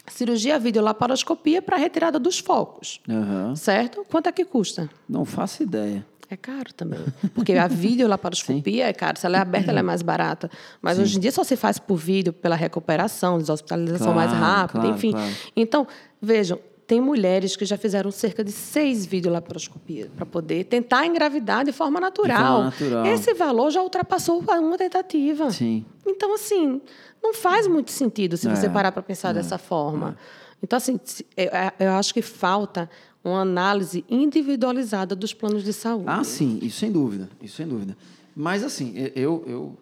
[0.07, 2.99] cirurgia videolaparoscopia para retirada dos focos.
[3.07, 3.55] Aham.
[3.55, 4.05] Certo?
[4.09, 4.89] Quanto é que custa?
[5.07, 6.05] Não faço ideia.
[6.31, 6.99] É caro também.
[7.33, 9.19] Porque a videolaparoscopia é caro.
[9.19, 10.49] Se ela é aberta, ela é mais barata.
[10.81, 14.79] Mas hoje em dia só se faz por vídeo, pela recuperação, deshospitalização mais Claro, rápida,
[14.81, 15.11] claro, enfim.
[15.11, 15.33] claro.
[15.55, 15.87] Então,
[16.21, 16.59] vejam,
[16.89, 21.99] tem mulheres que já fizeram cerca de seis videolaparoscopias para poder tentar engravidar de forma
[21.99, 22.63] natural.
[22.71, 23.05] De forma natural.
[23.13, 25.51] Esse valor já ultrapassou uma tentativa.
[25.51, 25.85] Sim.
[26.03, 26.81] Então, assim,
[27.21, 30.17] não faz muito sentido se É, você parar para pensar dessa forma.
[30.63, 32.89] Então, assim, se- eu, eu acho que falta
[33.23, 36.05] uma análise individualizada dos planos de saúde.
[36.07, 37.95] Ah, sim, isso sem dúvida, isso sem dúvida.
[38.35, 39.77] Mas assim, eu, eu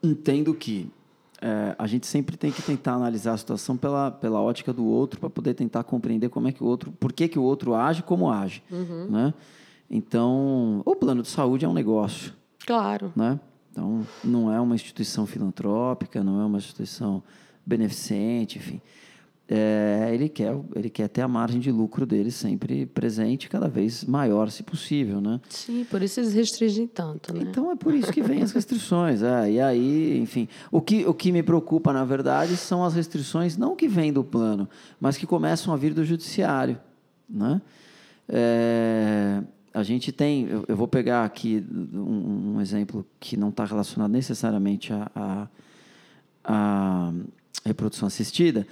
[0.00, 0.88] entendo que
[1.46, 5.20] é, a gente sempre tem que tentar analisar a situação pela, pela ótica do outro
[5.20, 8.02] para poder tentar compreender como é que o outro, por que, que o outro age,
[8.02, 8.64] como age,
[9.08, 9.32] né?
[9.88, 12.32] Então, o plano de saúde é um negócio,
[12.66, 13.12] Claro.
[13.14, 13.38] né?
[13.70, 17.22] Então, não é uma instituição filantrópica, não é uma instituição
[17.64, 18.80] beneficente, enfim.
[19.48, 24.04] É, ele, quer, ele quer ter a margem de lucro dele sempre presente, cada vez
[24.04, 25.40] maior, se possível, né?
[25.48, 27.46] Sim, por isso eles restringem tanto, né?
[27.48, 29.22] Então é por isso que vem as restrições.
[29.22, 33.56] É, e aí, enfim, o que, o que me preocupa, na verdade, são as restrições
[33.56, 34.68] não que vêm do plano,
[35.00, 36.76] mas que começam a vir do judiciário.
[37.30, 37.62] Né?
[38.28, 43.64] É, a gente tem, eu, eu vou pegar aqui um, um exemplo que não está
[43.64, 45.48] relacionado necessariamente a, a,
[46.42, 47.12] a
[47.64, 48.66] reprodução assistida,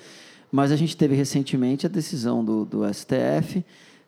[0.54, 3.64] mas a gente teve recentemente a decisão do, do STF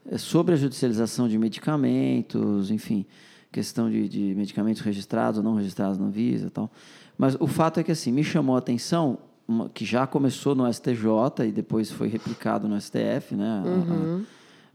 [0.08, 3.04] eh, sobre a judicialização de medicamentos, enfim,
[3.50, 6.70] questão de, de medicamentos registrados ou não registrados na Visa tal.
[7.18, 10.72] Mas o fato é que, assim, me chamou a atenção, uma, que já começou no
[10.72, 13.62] STJ e depois foi replicado no STF, né,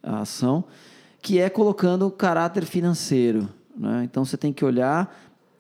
[0.03, 0.65] a- a, a ação,
[1.21, 3.47] que é colocando o caráter financeiro.
[3.77, 4.03] Né?
[4.03, 5.09] Então, você tem que olhar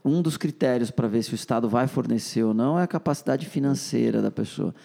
[0.03, 3.45] um dos critérios para ver se o Estado vai fornecer ou não é a capacidade
[3.45, 4.75] financeira da pessoa.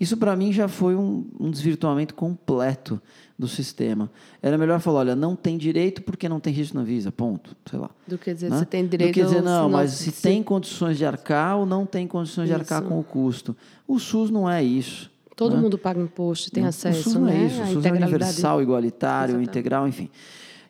[0.00, 3.00] Isso, para mim, já foi um, um desvirtuamento completo
[3.38, 4.10] do sistema.
[4.42, 7.54] Era melhor falar, olha, não tem direito porque não tem registro na Visa, ponto.
[7.68, 7.90] Sei lá.
[8.08, 8.58] Do que dizer, né?
[8.58, 11.58] você tem direito Do que dizer, não, não- mas se se- tem condições de arcar
[11.58, 13.54] ou não tem condições de arcar com o custo.
[13.86, 15.10] O SUS não é isso.
[15.36, 15.62] Todo né?
[15.62, 17.42] mundo paga imposto e tem Não, acesso, o SUS não né?
[17.42, 17.62] é isso.
[17.62, 19.48] O SUS é universal, igualitário, Exatamente.
[19.50, 20.08] integral, enfim.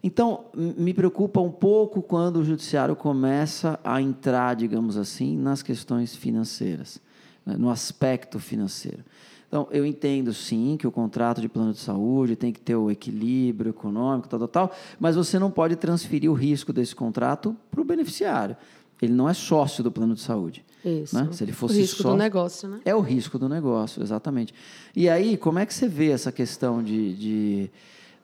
[0.03, 6.17] Então, me preocupa um pouco quando o judiciário começa a entrar, digamos assim, nas questões
[6.17, 7.01] financeiras,
[7.45, 9.05] né, no aspecto financeiro.
[9.49, 12.89] Então, eu entendo sim que o contrato de plano de saúde tem que ter o
[12.91, 17.81] equilíbrio econômico, tal, tal, tal, mas você não pode transferir o risco desse contrato para
[17.81, 18.57] o beneficiário.
[19.03, 20.65] Ele não é sócio do plano de saúde.
[20.85, 21.17] Isso.
[21.17, 21.29] né?
[21.33, 22.81] Se ele o fosse risco sócio, do negócio, né?
[22.85, 24.55] é o risco do negócio, exatamente.
[24.95, 27.71] E aí, como é que você vê essa questão de, de-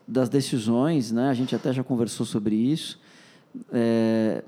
[0.07, 1.11] das decisões?
[1.11, 1.29] Né?
[1.29, 3.01] A gente até já conversou sobre isso.
[3.73, 4.45] É,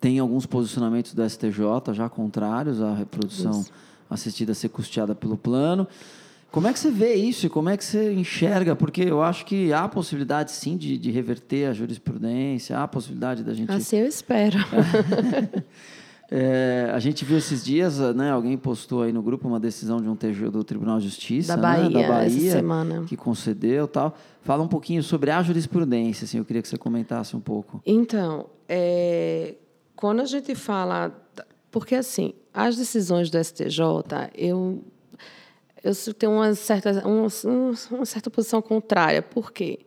[0.00, 3.64] tem alguns posicionamentos do STJ já contrários à reprodução
[4.08, 5.86] assistida ser custeada pelo plano.
[6.50, 8.74] Como é que você vê isso e como é que você enxerga?
[8.74, 13.52] Porque eu acho que há possibilidade, sim, de, de reverter a jurisprudência, há possibilidade da
[13.52, 14.56] gente Assim eu espero.
[16.30, 20.08] é, a gente viu esses dias, né, alguém postou aí no grupo uma decisão de
[20.08, 23.04] um TJ do Tribunal de Justiça, Da né, Bahia, da essa Bahia semana.
[23.06, 24.16] que concedeu tal.
[24.40, 27.82] Fala um pouquinho sobre a jurisprudência, assim, eu queria que você comentasse um pouco.
[27.84, 29.56] Então, é,
[29.96, 31.12] quando a gente fala.
[31.70, 33.80] Porque, assim, as decisões do STJ,
[34.34, 34.84] eu,
[35.82, 37.28] eu tenho uma certa, uma,
[37.90, 39.20] uma certa posição contrária.
[39.20, 39.80] Por quê?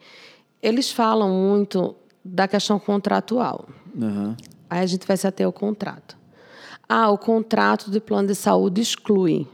[0.62, 3.70] Eles falam muito da questão contratual.
[4.00, 4.36] Aham.
[4.70, 6.18] Aí a gente vai se ater ao contrato.
[6.88, 9.48] Ah, o contrato de plano de saúde exclui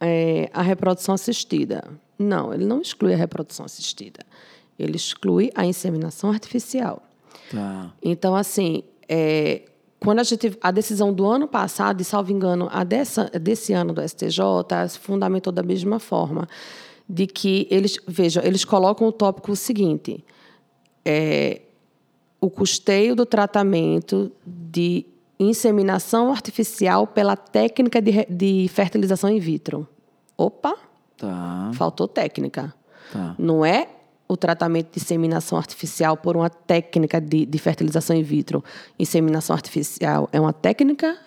[0.00, 1.84] é, a reprodução assistida.
[2.18, 4.20] Não, ele não exclui a reprodução assistida.
[4.78, 7.02] Ele exclui a inseminação artificial.
[7.50, 7.92] Tá.
[8.02, 9.69] Então, assim, é,
[10.00, 13.92] quando a gente a decisão do ano passado, e salvo engano, a dessa, desse ano
[13.92, 14.40] do STJ,
[14.88, 16.48] se fundamentou da mesma forma,
[17.06, 20.24] de que eles, vejam, eles colocam o tópico seguinte:
[21.04, 21.60] é,
[22.40, 25.04] o custeio do tratamento de
[25.38, 29.86] inseminação artificial pela técnica de, de fertilização in vitro.
[30.36, 30.76] Opa,
[31.16, 31.70] Tá.
[31.74, 32.74] faltou técnica.
[33.12, 33.34] Tá.
[33.38, 33.88] Não é
[34.30, 38.62] o tratamento de inseminação artificial por uma técnica de, de fertilização in vitro.
[38.96, 41.18] Inseminação artificial é uma técnica,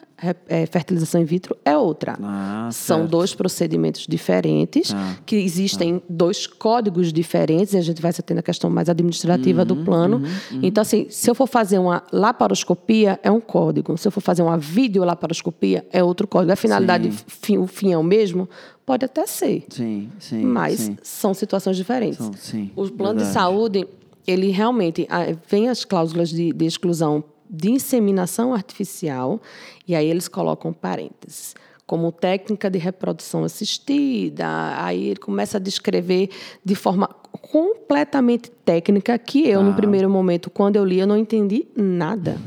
[0.48, 2.18] é, fertilização in vitro é outra.
[2.22, 8.14] Ah, São dois procedimentos diferentes, Tá, que existem dois códigos diferentes, e a gente vai
[8.14, 10.22] ter na questão mais administrativa Uhum, do plano.
[10.62, 13.98] Então, assim, se eu for fazer uma laparoscopia, é um código.
[13.98, 16.52] Se eu for fazer uma videolaparoscopia, é outro código.
[16.52, 18.48] A finalidade, fim- o fim é o mesmo?
[18.86, 19.66] Pode até ser.
[19.70, 20.44] Sim, sim.
[20.44, 20.98] Mas sim.
[21.02, 22.18] são situações diferentes.
[22.18, 23.34] São- sim, o plano de verdade.
[23.34, 23.88] saúde,
[24.28, 27.24] ele realmente ah, vem as cláusulas de, de exclusão
[27.54, 29.40] de inseminação artificial
[29.88, 31.54] e aí eles colocam parênteses
[31.86, 34.46] como técnica de reprodução assistida.
[34.84, 36.30] Aí ele começa a descrever
[36.66, 39.64] de forma completamente técnica que eu, Ah.
[39.64, 42.38] no primeiro momento, quando eu li, eu não entendi nada.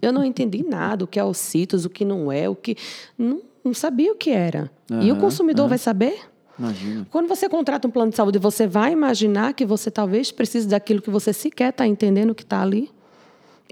[0.00, 2.76] eu não entendi nada, o que é ocitos, o que não é, o que...
[3.18, 4.70] Não, não sabia o que era.
[5.00, 6.18] e o consumidor vai saber?
[6.58, 7.06] Imagina.
[7.10, 11.02] Quando você contrata um plano de saúde, você vai imaginar que você talvez precise daquilo
[11.02, 12.90] que você sequer está entendendo que está ali?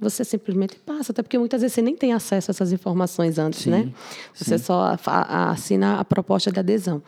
[0.00, 3.60] Você simplesmente passa, até porque muitas vezes você nem tem acesso a essas informações antes,
[3.60, 3.92] Sim, né?
[4.32, 4.64] Você sim.
[4.64, 7.02] só assina a proposta de adesão.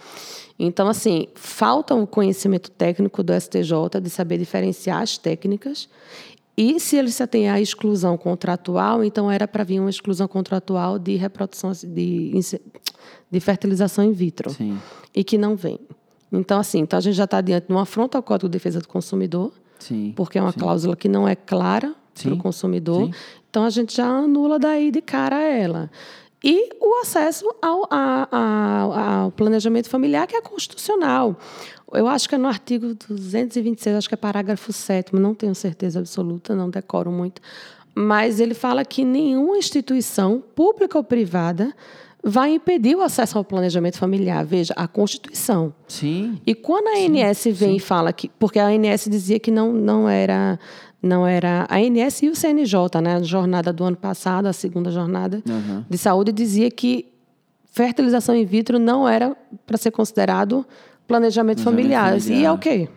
[0.58, 5.88] Então, assim, falta o conhecimento técnico do STJ de saber diferenciar as técnicas.
[6.54, 10.98] E se ele só tem a exclusão contratual, então era para vir uma exclusão contratual
[10.98, 12.38] de reprodução, de,
[13.30, 14.78] de fertilização in vitro Sim.
[15.14, 15.80] e que não vem.
[16.30, 18.80] Então, assim, então a gente já está diante de uma afronta ao Código de Defesa
[18.80, 20.12] do Consumidor, Sim.
[20.14, 20.58] porque é uma sim.
[20.58, 23.06] cláusula que não é clara para o consumidor.
[23.06, 23.12] sim.
[23.50, 25.90] Então, a gente já anula daí de cara ela.
[26.42, 31.38] E o acesso ao, a- a- ao planejamento familiar, que é constitucional.
[31.92, 35.98] Eu acho que é no artigo 226, acho que é parágrafo 7 não tenho certeza
[36.00, 37.40] absoluta, não decoro muito.
[37.94, 41.74] Mas ele fala que nenhuma instituição, pública ou privada,
[42.24, 44.44] vai impedir o acesso ao planejamento familiar.
[44.46, 45.74] Veja, a Constituição.
[45.86, 46.40] Sim.
[46.46, 48.30] E quando a ANS vem e fala que.
[48.38, 50.58] Porque a ANS dizia que não, não era.
[51.02, 51.66] Não era.
[51.68, 53.16] A ANS e o CNJ, né?
[53.16, 55.84] A jornada do ano passado, a segunda jornada Aham.
[55.90, 57.08] de saúde, dizia que
[57.72, 59.36] fertilização in vitro não era
[59.66, 60.64] para ser considerado
[61.06, 62.16] planejamento, Planejamento familiar.
[62.16, 62.44] E familiar.
[62.50, 62.88] é o quê?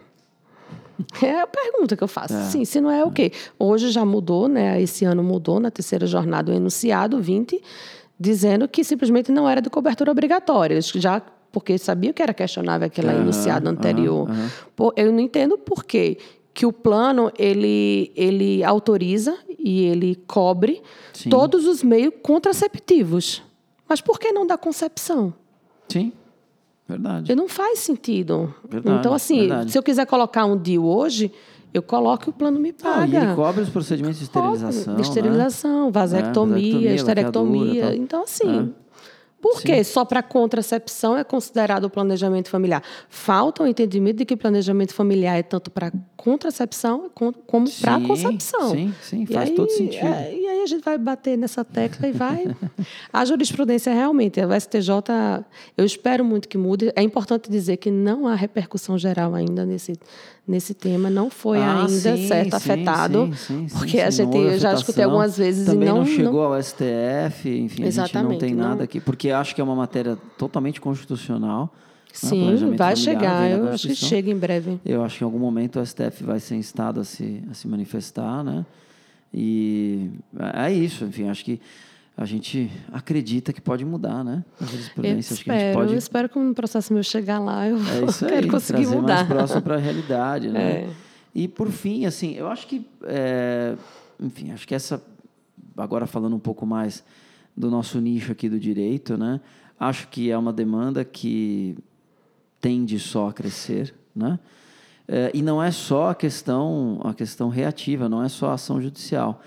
[1.22, 2.34] É a pergunta que eu faço.
[2.34, 2.41] É.
[2.44, 3.32] Sim, se não é o quê?
[3.60, 4.82] Hoje já mudou, né?
[4.82, 7.62] Esse ano mudou, na terceira jornada, o enunciado 20,
[8.20, 10.74] dizendo que simplesmente não era de cobertura obrigatória.
[10.76, 14.30] Eles Já porque sabia que era questionável aquele Aham, enunciado anterior.
[14.30, 14.50] aham.
[14.76, 16.18] Pô, eu não entendo por quê
[16.56, 21.30] que o plano ele, ele autoriza e ele cobre Sim.
[21.30, 23.44] todos os meios contraceptivos.
[23.88, 25.34] Mas por que não da concepção?
[25.89, 26.13] Sim.
[26.88, 27.18] Verdade.
[27.24, 28.56] Porque não faz sentido.
[28.70, 29.72] Verdade, então, assim, verdade.
[29.72, 31.30] se eu quiser colocar um DIU hoje,
[31.74, 33.06] eu coloco e o plano me Não, paga.
[33.20, 34.96] e ele cobre os procedimentos de esterilização.
[34.96, 37.60] De esterilização, vasectomia, vasectomia, esterectomia.
[37.65, 37.96] laqueadura, tal.
[37.96, 38.74] Então, assim.
[39.53, 42.81] Por que só para contracepção é considerado o planejamento familiar?
[43.10, 48.08] Falta o entendimento de que planejamento familiar é tanto para contracepção com- como para Sim,
[48.08, 48.69] concepção.
[48.71, 50.05] sim, sim, faz aí, todo sentido.
[50.08, 52.45] é, e aí a gente vai bater nessa tecla e vai.
[53.13, 54.89] a jurisprudência realmente, o STJ,
[55.77, 56.91] eu espero muito que mude.
[56.95, 59.93] É importante dizer que não há repercussão geral ainda nesse,
[60.47, 63.25] nesse tema, não foi Ah, ainda sim, certo sim, afetado.
[63.25, 65.97] sim, sim, sim, porque a gente, não eu já escutei algumas vezes Também e não.
[65.99, 68.63] não não- chegou ao STF, enfim, a gente não Exatamente, tem não.
[68.69, 71.63] nada aqui, porque acho que é uma matéria totalmente constitucional.
[71.73, 72.29] né?
[72.29, 73.51] Sim, Planejamento vai familiar chegar.
[73.51, 74.79] Eu acho que chega em breve.
[74.86, 77.67] Eu acho que em algum momento o STF vai ser instado a se, a se
[77.67, 78.65] manifestar, né?
[79.34, 80.10] E
[80.63, 81.60] é isso, enfim, acho que
[82.17, 84.43] a gente acredita que pode mudar, né?
[84.60, 87.67] A Eu jurisprudência, a espero, gente pode eu espero que um processo meu chegar lá,
[87.67, 89.15] eu É isso aí, quero conseguir trazer mudar.
[89.15, 90.71] mais próximo para a realidade, né?
[90.71, 90.89] É.
[91.34, 93.75] E por fim, assim, eu acho que, é,
[94.21, 95.04] enfim, acho que essa,
[95.75, 97.04] agora falando um pouco mais
[97.56, 99.41] do nosso nicho aqui do direito, né?
[99.78, 101.78] Acho que é uma demanda que
[102.62, 104.39] tende só a crescer, né?
[105.08, 108.82] É, e não é só a questão, a questão reativa, não é só a ação
[108.82, 109.41] judicial.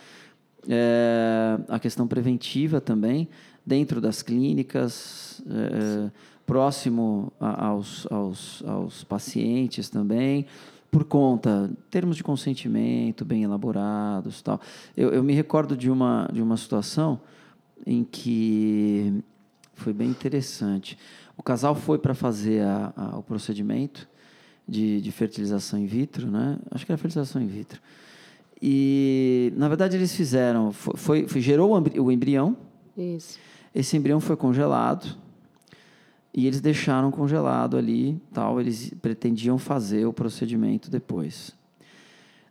[0.69, 3.29] É, a questão preventiva também,
[3.65, 6.11] dentro das clínicas, é,
[6.47, 10.45] próximo a- aos, aos, aos pacientes também,
[10.91, 14.61] por conta termos de consentimento bem elaborados tal.
[14.97, 17.21] Eu, eu me recordo de uma, de uma situação
[17.87, 19.23] em que
[19.75, 20.99] foi bem interessante.
[21.37, 24.09] O casal foi para fazer a- a- o procedimento
[24.67, 26.59] de, de fertilização in vitro, né?
[26.71, 27.81] Acho que era fertilização in vitro.
[28.61, 30.73] E, na verdade, eles fizeram...
[30.73, 32.57] Foi, foi- gerou o embri- o embrião,
[32.97, 33.39] Isso.
[33.75, 35.17] esse embrião foi congelado
[36.35, 38.61] e eles deixaram congelado ali, tal.
[38.61, 41.53] Eles pretendiam fazer o procedimento depois.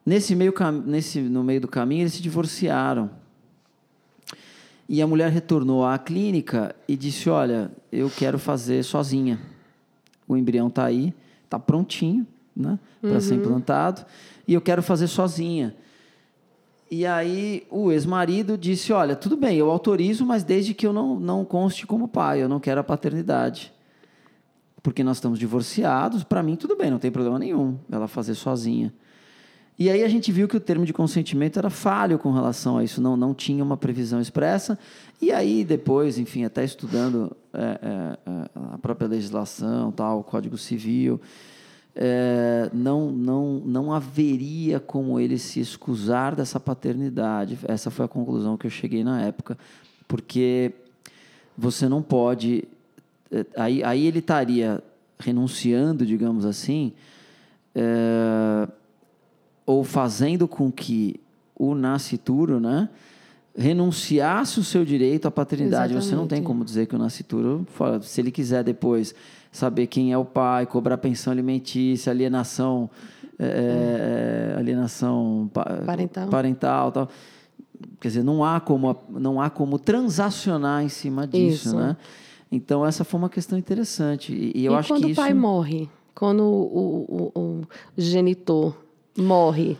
[0.05, 0.53] Nesse meio
[0.85, 3.09] nesse no meio do caminho eles se divorciaram.
[4.89, 9.39] E a mulher retornou à clínica e disse: "Olha, eu quero fazer sozinha.
[10.25, 14.05] O embrião está aí, está prontinho, né, para ser implantado,
[14.47, 15.75] e eu quero fazer sozinha."
[16.89, 21.19] E aí o ex-marido disse: Olha, tudo bem, eu autorizo, mas desde que eu não,
[21.19, 23.73] não conste como pai, eu não quero a paternidade.
[24.81, 28.93] Porque nós estamos divorciados, para mim tudo bem, não tem problema nenhum ela fazer sozinha.
[29.79, 32.83] E aí a gente viu que o termo de consentimento era falho com relação a
[32.83, 34.79] isso, não, não tinha uma previsão expressa.
[35.21, 41.21] E aí depois, enfim, até estudando é, é, a própria legislação, tal, o Código Civil,
[41.99, 47.57] é, não, não, não haveria como ele se excusar dessa paternidade.
[47.67, 49.57] Essa foi a conclusão que eu cheguei na época.
[50.07, 50.73] Porque
[51.57, 52.65] você não pode.
[53.31, 54.83] é, Aí, aí ele estaria
[55.17, 56.93] renunciando, digamos assim,
[57.73, 58.67] é,
[59.65, 61.19] ou fazendo com que
[61.55, 62.89] o nascituro né,
[63.57, 65.93] renunciasse o seu direito à paternidade.
[65.93, 66.43] Você não tem Exatamente.
[66.45, 67.65] como dizer que o nascituro,
[68.03, 69.15] se ele quiser depois
[69.51, 72.87] saber quem é o pai, cobrar pensão alimentícia, alienação,
[73.39, 76.27] é, é, alienação pa- Parental.
[76.29, 77.09] parental, tal.
[77.99, 81.75] Quer dizer, não há como não há como transacionar em cima disso, Isso.
[81.75, 81.97] né?
[82.51, 85.21] Então essa foi uma questão interessante e, e eu e acho quando que o isso
[85.21, 85.89] pai morre?
[86.15, 87.61] Quando o, o- o
[87.97, 88.75] genitor
[89.17, 89.77] morre?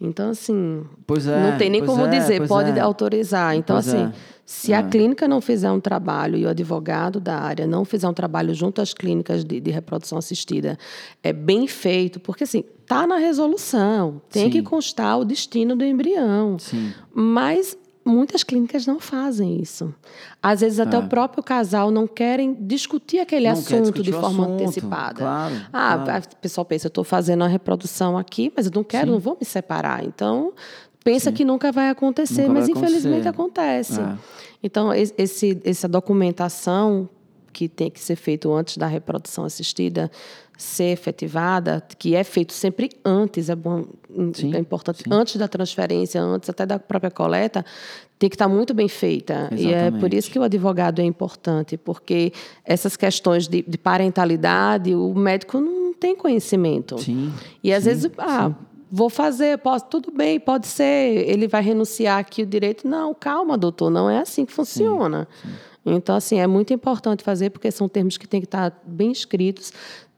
[0.00, 2.80] Então, assim, Pois é, não tem nem como é, dizer, pode é.
[2.80, 3.54] autorizar.
[3.54, 4.12] Então, Pois assim, é.
[4.46, 8.14] se a clínica não fizer um trabalho e o advogado da área não fizer um
[8.14, 10.78] trabalho junto às clínicas de, de reprodução assistida,
[11.22, 14.50] é bem feito, porque, assim, está na resolução, tem Sim.
[14.50, 16.58] que constar o destino do embrião.
[16.58, 16.92] Sim.
[17.12, 19.94] Mas muitas clínicas não fazem isso.
[20.42, 20.98] Às vezes até É.
[20.98, 25.14] o próprio casal não querem discutir aquele Não assunto discutir de forma assunto, antecipada.
[25.18, 26.24] claro, ah, claro.
[26.32, 29.12] o pessoal pensa, eu estou fazendo a reprodução aqui, mas eu não quero, Sim.
[29.12, 30.04] não vou me separar.
[30.04, 30.52] Então,
[31.04, 34.00] pensa que nunca vai acontecer, Nunca vai mas infelizmente acontecer.
[34.00, 34.00] acontece.
[34.00, 34.14] É.
[34.62, 37.08] Então, es- esse, essa documentação
[37.52, 40.10] que tem que ser feito antes da reprodução assistida
[40.60, 43.86] ser efetivada, que é feito sempre antes, é bom,
[44.34, 45.10] Sim, é importante, sim.
[45.10, 47.64] antes da transferência, antes até da própria coleta,
[48.18, 49.48] tem que estar muito bem feita.
[49.52, 50.16] E é por Exatamente.
[50.18, 52.30] isso que o advogado é importante, porque
[52.62, 56.98] essas questões de, de parentalidade, o médico não tem conhecimento.
[56.98, 57.32] Sim.
[57.64, 58.52] E às sim, vezes, ah,
[58.92, 62.86] vou fazer, posso, tudo bem, pode ser, ele vai renunciar aqui o direito.
[62.86, 65.26] Não, calma, doutor, não é assim que funciona.
[65.84, 69.72] Então, assim, é muito importante fazer, porque são termos que têm que estar bem escritos,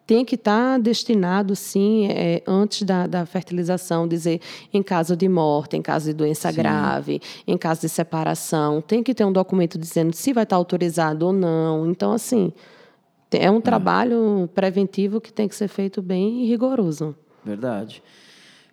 [0.06, 4.40] tem que estar destinado, sim, é, antes da, da fertilização, dizer
[4.72, 9.14] em caso de morte, em caso de doença grave, em caso de separação, tem que
[9.14, 11.88] ter um documento dizendo se vai estar autorizado ou não.
[11.88, 12.52] Então, assim,
[13.30, 17.14] é um trabalho preventivo que tem que ser feito bem rigoroso.
[17.44, 18.02] Verdade.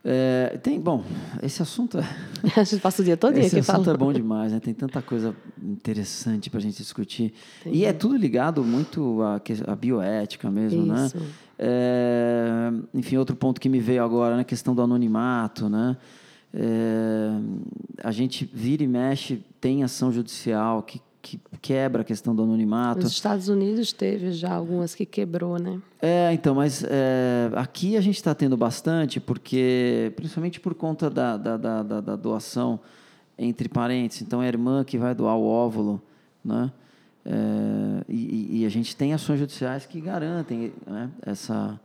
[0.04, 1.04] É, tem, bom,
[1.44, 2.04] esse assunto é,
[2.56, 4.60] A gente passa o dia todo esse aqui assunto é bom demais, né?
[4.60, 7.34] Tem tanta coisa interessante para a gente discutir.
[7.66, 11.18] E é tudo ligado muito à, à bioética mesmo, Isso.
[11.18, 11.26] né?
[11.58, 14.42] É, enfim, outro ponto que me veio agora, né?
[14.42, 15.98] A questão do anonimato, né?
[16.54, 17.30] É,
[18.04, 23.02] a gente vira e mexe, tem ação judicial que, que quebra a questão do anonimato.
[23.04, 25.80] Nos Estados Unidos teve já algumas que quebrou, né?
[26.02, 31.36] É, então, mas é, aqui a gente está tendo bastante, porque, principalmente por conta da,
[31.36, 32.80] da, da, da- doação
[33.38, 34.22] entre parentes.
[34.22, 36.02] Então, é a irmã que vai doar o óvulo,
[36.44, 36.72] né?
[37.26, 41.80] É, e, e a gente tem ações judiciais que garantem né, essa,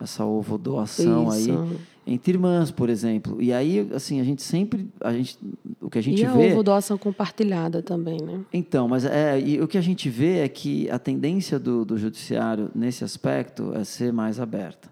[0.00, 1.80] essa ovo doação aí Isso.
[2.12, 3.40] Entre irmãs, por exemplo.
[3.40, 5.38] E aí, assim, a gente sempre, a gente,
[5.80, 6.52] o que a gente e a vê...
[6.52, 8.40] ovo doação compartilhada também, né?
[8.52, 11.96] Então, mas é, e o que a gente vê é que a tendência do, do
[11.96, 14.90] judiciário nesse aspecto é ser mais aberta.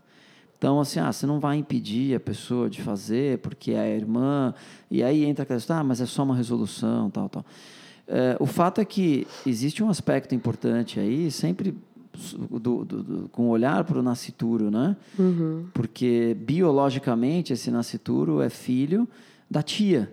[0.56, 4.54] Então, assim, ah, você não vai impedir a pessoa de fazer porque é a irmã,
[4.88, 7.44] e aí entra aquela questão, ah, mas é só uma resolução, tal, tal.
[8.06, 11.76] É, o fato é que existe um aspecto importante aí, sempre
[12.50, 14.96] do, do- do- com olhar para o nascituro, né?
[15.72, 19.08] Porque biologicamente esse nascituro é filho
[19.50, 20.10] da tia,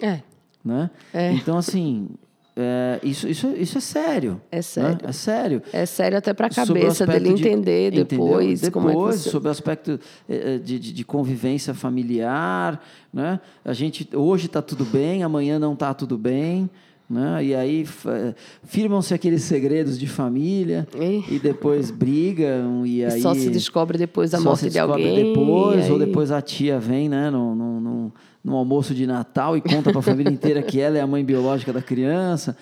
[0.00, 0.20] É,
[0.64, 0.90] né?
[1.34, 2.08] Então, assim,
[2.56, 4.40] é, isso, isso, isso é sério.
[4.50, 4.62] É né?
[4.62, 4.98] sério.
[5.02, 5.62] É sério.
[5.72, 8.04] é sério até para a cabeça dele aspecto de- entender entendeu?
[8.26, 9.30] depois, depois como é que você...
[9.30, 12.80] sobre o aspecto eh, eh, de, de, de convivência familiar,
[13.12, 13.40] né?
[13.64, 16.68] A gente hoje está tudo bem, amanhã não está tudo bem,
[17.08, 17.44] né?
[17.44, 17.86] E aí
[18.64, 23.98] firmam-se aqueles segredos de família E- e depois brigam e E aí só se descobre
[23.98, 25.32] depois da morte se de alguém.
[25.32, 27.30] depois e ou aí- depois a tia vem, né?
[27.30, 30.96] No, no, no, no almoço de Natal e conta para a família inteira que ela
[30.98, 32.56] é a mãe biológica da criança.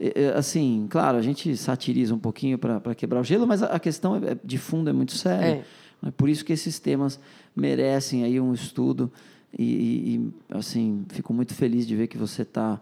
[0.00, 3.78] É, é, Assim, claro, a gente satiriza um pouquinho para quebrar o gelo, mas a,
[3.80, 5.46] questão é- é- de fundo é muito séria.
[5.46, 5.64] É.
[6.00, 6.12] né?
[6.16, 7.18] Por isso que esses temas
[7.56, 9.10] merecem aí um estudo
[9.58, 12.80] e, e- e, assim, fico muito feliz de ver que você está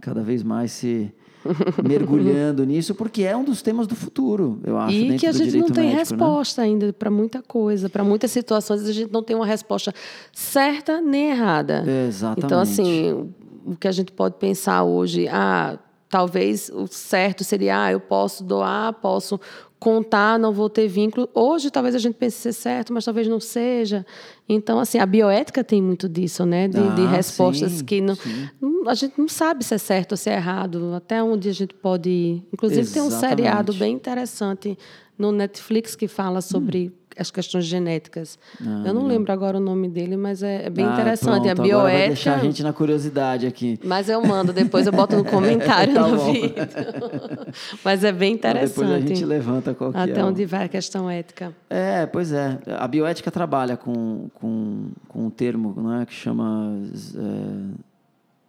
[0.00, 1.12] cada vez mais se
[1.86, 5.56] mergulhando nisso, porque é um dos temas do futuro, eu acho, E que a gente
[5.56, 5.98] não tem médico, né?
[5.98, 9.92] resposta ainda para muita coisa, para muitas situações a gente não tem uma resposta
[10.32, 11.84] certa nem errada.
[12.08, 12.46] Exatamente.
[12.46, 13.30] Então, assim,
[13.64, 15.78] o que a gente pode pensar hoje, ah,
[16.08, 19.38] talvez o certo seria, ah, eu posso doar, posso
[19.84, 21.28] contar, não vou ter vínculo.
[21.34, 24.04] Hoje, talvez a gente pense ser certo, mas talvez não seja.
[24.48, 26.66] Então, assim, a bioética tem muito disso, né?
[26.66, 28.16] De, de Ah, respostas sim, que não,
[28.60, 31.52] não- a gente não sabe se é certo ou se é errado, até onde a
[31.52, 32.42] gente pode ir.
[32.52, 33.36] Inclusive, tem um Exatamente.
[33.36, 34.78] seriado bem interessante
[35.18, 38.38] no Netflix que fala sobre as questões genéticas.
[38.84, 41.24] eu não lembro agora o nome dele, mas é, é bem Ah, interessante.
[41.42, 42.06] pronto, a agora vai bioética.
[42.08, 43.78] deixar a gente na curiosidade aqui.
[43.84, 46.32] Mas eu mando, depois eu boto no comentário Tá no bom.
[46.32, 46.54] vídeo.
[47.84, 49.24] Mas é bem Então, Depois a gente interessante.
[49.24, 50.24] levanta qual que Até é.
[50.24, 51.52] onde vai a questão ética.
[51.70, 52.58] É, pois é.
[52.78, 56.76] A bioética trabalha com, com, com um termo né, que chama
[57.16, 57.74] é,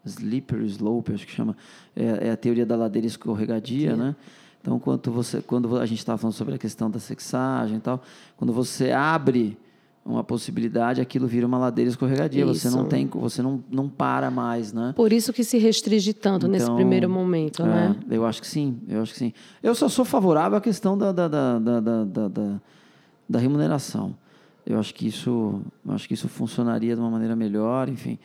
[0.05, 1.55] slippery slope, acho que chama,
[1.95, 3.97] é, é a teoria da ladeira escorregadia, Sim.
[3.97, 4.15] né?
[4.65, 8.01] Então, quando, você, quando a gente estava falando sobre a questão da sexagem e tal,
[8.35, 9.55] quando você abre
[10.03, 12.43] uma possibilidade, aquilo vira uma ladeira escorregadia.
[12.45, 12.61] Isso.
[12.61, 14.91] Você não tem, você não, não para mais, né?
[14.95, 17.95] Por isso que se restringe tanto então, nesse primeiro momento, é, né?
[18.09, 19.33] Eu acho que sim, eu acho que sim.
[19.61, 22.61] Eu só sou favorável à questão da, da, da, da, da, da,
[23.29, 24.15] da remuneração.
[24.65, 28.17] Eu acho que isso, acho que isso funcionaria de uma maneira melhor, enfim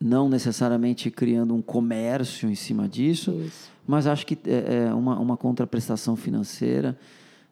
[0.00, 3.73] não necessariamente criando um comércio em cima disso, Isso.
[3.86, 6.98] Mas acho que é, é uma, uma contraprestação financeira,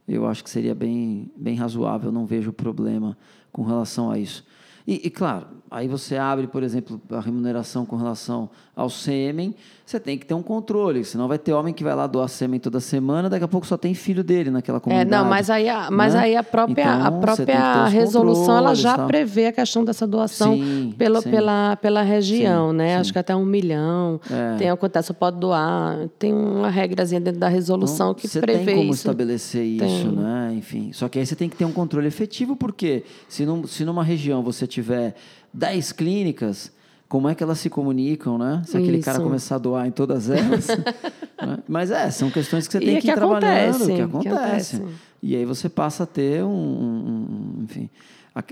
[0.06, 3.16] eu acho que seria bem, bem razoável, não vejo problema
[3.52, 4.44] com relação a isso.
[4.86, 9.54] E, e, claro, aí você abre, por exemplo, a remuneração com relação ao sêmen,
[9.92, 12.58] você tem que ter um controle, senão vai ter homem que vai lá doar sêmen
[12.58, 15.14] toda semana, daqui a pouco só tem filho dele naquela comunidade.
[15.14, 16.20] É, não, mas aí a, mas né?
[16.20, 19.06] aí a própria, então, a própria resolução ela já tal.
[19.06, 21.30] prevê a questão dessa doação sim, pela, sim.
[21.30, 22.96] Pela, pela região, sim, né?
[22.96, 24.20] Acho que até um milhão.
[24.30, 24.56] É.
[24.56, 28.64] Tem acontece, você pode doar, tem uma regrazinha dentro da resolução então, que prevê isso.
[28.64, 30.12] Você tem como estabelecer isso, tem.
[30.12, 30.54] né?
[30.54, 33.84] Enfim, só que aí você tem que ter um controle efetivo, porque se, num, se
[33.84, 35.14] numa região você tiver
[35.52, 36.72] 10 clínicas,
[37.12, 38.62] como é que elas se comunicam, né?
[38.64, 39.04] Se aquele Isso.
[39.04, 40.66] cara começar a doar em todas elas.
[41.36, 41.58] né?
[41.68, 44.82] Mas é, são questões que você tem é que, ir trabalhando, que acontecem.
[45.22, 47.90] E aí você passa a ter um, um enfim,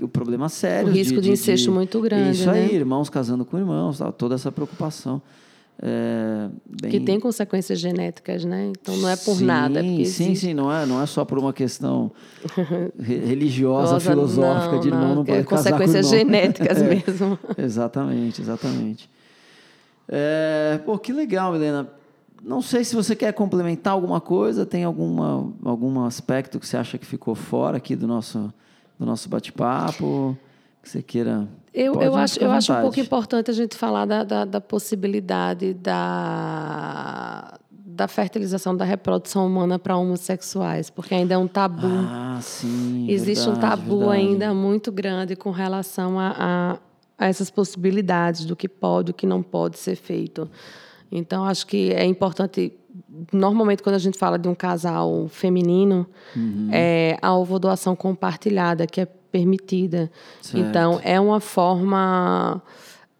[0.03, 0.89] o problema sério.
[0.89, 2.37] O risco de, de incesto de, muito grande.
[2.37, 2.65] Isso né?
[2.65, 5.23] aí, irmãos casando com irmãos, toda essa preocupação.
[5.83, 6.47] É,
[6.79, 6.91] bem...
[6.91, 8.71] Que tem consequências genéticas, né?
[8.79, 9.81] Então não é por sim, nada.
[9.81, 10.35] Sim, existe...
[10.35, 12.11] sim, não é, não é só por uma questão
[13.01, 17.39] religiosa, filosófica não, de irmão não, não poder é consequências genéticas é, mesmo.
[17.57, 19.09] Exatamente, exatamente.
[20.07, 21.89] É, pô, que legal, Helena.
[22.43, 26.97] Não sei se você quer complementar alguma coisa, tem alguma, algum aspecto que você acha
[26.97, 28.53] que ficou fora aqui do nosso,
[28.99, 30.37] do nosso bate-papo,
[30.81, 34.23] que você queira eu, eu, acho, eu acho um pouco importante a gente falar da,
[34.23, 41.47] da, da, possibilidade da, da fertilização da reprodução humana para homossexuais, porque ainda é um
[41.47, 41.87] tabu.
[41.87, 43.05] Ah, sim.
[43.09, 44.19] Existe verdade, um tabu verdade.
[44.19, 46.77] ainda muito grande com relação a, a,
[47.17, 50.49] a essas possibilidades do que pode e o que não pode ser feito.
[51.09, 52.73] Então, acho que é importante
[53.31, 56.05] normalmente quando a gente fala de um casal feminino,
[56.35, 56.69] uhum.
[56.71, 60.11] é a ovodoação compartilhada, que é permitida.
[60.41, 60.57] Certo.
[60.57, 62.61] Então, é uma forma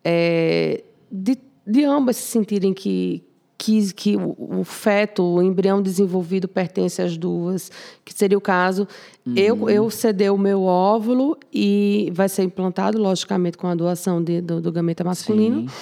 [0.03, 3.23] é, de, de ambas se sentirem que,
[3.57, 7.71] que, que o, o, feto, o embrião desenvolvido pertence às duas,
[8.03, 8.87] que seria o caso.
[9.25, 9.33] Uhum.
[9.35, 14.41] Eu, eu ceder o meu óvulo e vai ser implantado, logicamente, com a doação de,
[14.41, 15.69] do, do gameta masculino.
[15.69, 15.75] Sim.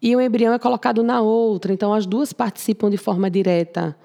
[0.00, 1.72] E o embrião é colocado na outra.
[1.72, 3.96] Então, as duas participam de forma direta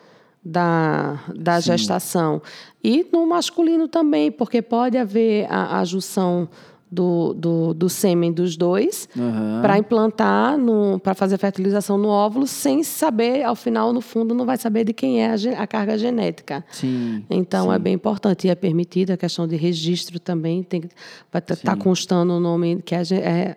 [0.47, 2.41] da, da gestação.
[2.83, 6.47] E no masculino também, porque pode haver a, a junção
[6.89, 9.61] do, do, do sêmen dos dois uhum.
[9.61, 10.57] para implantar,
[11.03, 14.93] para fazer fertilização no óvulo, sem saber, ao final, no fundo, não vai saber de
[14.93, 16.63] quem é a, a carga genética.
[16.71, 17.25] Sim.
[17.29, 17.75] Então, sim.
[17.75, 18.47] é bem importante.
[18.47, 20.81] E é permitida a questão de registro também, tem,
[21.29, 23.55] vai estar tá constando o nome, que é, é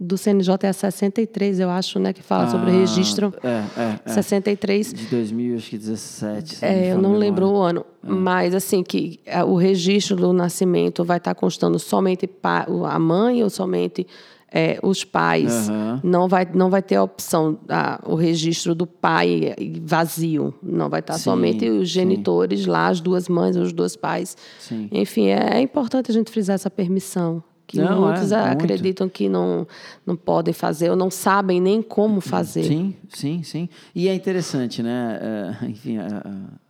[0.00, 3.34] do CNJ é a 63, eu acho, né, que fala ah, sobre o registro.
[3.42, 4.12] É, é, é.
[4.12, 4.92] 63.
[4.92, 6.64] De 2017.
[6.64, 8.08] É, eu não lembro o ano, é.
[8.08, 13.50] mas assim que é, o registro do nascimento vai estar constando somente a mãe ou
[13.50, 14.06] somente
[14.52, 15.68] é, os pais.
[15.68, 16.00] Uhum.
[16.02, 20.54] Não vai não vai ter a opção a, o registro do pai vazio.
[20.62, 22.70] Não vai estar sim, somente os genitores sim.
[22.70, 24.36] lá, as duas mães, os dois pais.
[24.60, 24.88] Sim.
[24.92, 29.14] Enfim, é, é importante a gente frisar essa permissão que não, muitos é, acreditam muito.
[29.14, 29.68] que não,
[30.06, 32.64] não podem fazer ou não sabem nem como fazer.
[32.64, 33.68] Sim, sim, sim.
[33.94, 35.18] E é interessante, né?
[35.60, 35.98] É, enfim,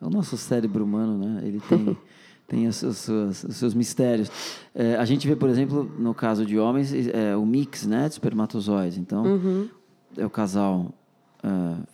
[0.00, 1.40] o nosso cérebro humano, né?
[1.44, 1.96] Ele tem,
[2.48, 4.28] tem os, os, os, os seus mistérios.
[4.74, 8.14] É, a gente vê, por exemplo, no caso de homens, é, o mix né, de
[8.14, 8.98] espermatozoides.
[8.98, 9.68] Então, uhum.
[10.16, 10.92] é o casal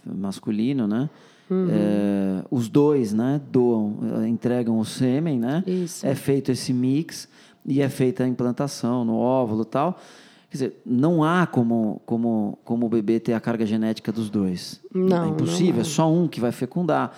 [0.02, 1.10] masculino, né?
[1.50, 1.68] Uhum.
[1.70, 5.62] É, os dois, né, doam, entregam o sêmen, né?
[5.66, 6.06] Isso.
[6.06, 7.28] É feito esse mix
[7.64, 9.98] e é feita a implantação no óvulo e tal.
[10.50, 14.80] Quer dizer, não há como, como, como o bebê ter a carga genética dos dois.
[14.94, 15.24] Não.
[15.24, 17.12] É impossível, não é só um que vai fecundar.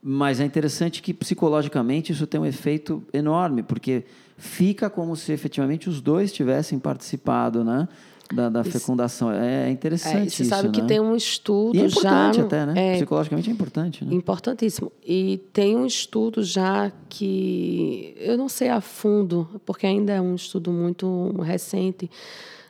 [0.00, 4.04] Mas é interessante que psicologicamente isso tem um efeito enorme, porque
[4.36, 7.88] fica como se efetivamente os dois tivessem participado, né?
[8.32, 9.30] Da, da fecundação.
[9.30, 10.74] É, interessante é, você isso, sabe né?
[10.74, 12.44] que tem um estudo e é importante já...
[12.44, 12.74] até, né?
[12.76, 14.04] É, Psicologicamente é importante.
[14.04, 14.14] Né?
[14.14, 14.92] Importantíssimo.
[15.04, 18.14] E tem um estudo já que...
[18.18, 22.10] Eu não sei a fundo, porque ainda é um estudo muito recente,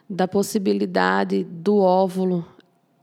[0.08, 2.44] da possibilidade do óvulo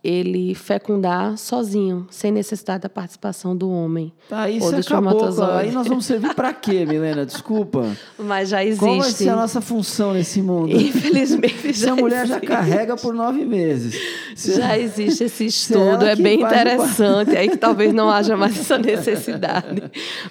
[0.05, 4.13] ele fecundar sozinho, sem necessidade da participação do homem.
[4.29, 5.43] Tá, isso ou do acabou.
[5.55, 7.25] Aí nós vamos servir pra quê, Milena?
[7.25, 7.85] Desculpa.
[8.19, 8.79] Mas já existe.
[8.85, 10.71] Qual vai ser a nossa função nesse mundo?
[10.71, 12.47] Infelizmente, Se a já mulher já existe.
[12.47, 13.95] carrega por nove meses.
[14.35, 18.35] Se- Já existe esse estudo, ela é bem o interessante, aí que talvez não haja
[18.37, 19.83] mais essa necessidade.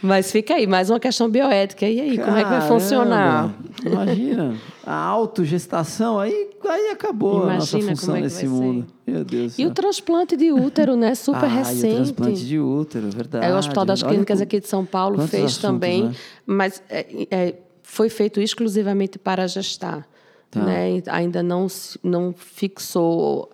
[0.02, 1.86] Mas fica aí, mais uma questão bioética.
[1.86, 3.54] E aí, como é que vai Caramba, funcionar?
[3.84, 4.54] Imagina.
[4.86, 8.48] A autogestação, aí, aí acabou a nossa Imagina função é nesse ser.
[8.48, 8.86] mundo.
[9.06, 9.74] Meu Deus E o céu.
[9.74, 11.14] transplante de útero, né?
[11.16, 11.94] Super ah, E o recente.
[11.94, 13.46] transplante de útero, verdade.
[13.46, 16.04] É, o Hospital das Olha Clínicas como- aqui de São Paulo quantos fez assuntos, também,
[16.08, 16.14] né?
[16.46, 20.06] mas é, é, foi feito exclusivamente para gestar.
[20.50, 20.60] Tá.
[20.60, 21.02] Né?
[21.08, 21.66] Ainda não,
[22.02, 23.50] não fixou.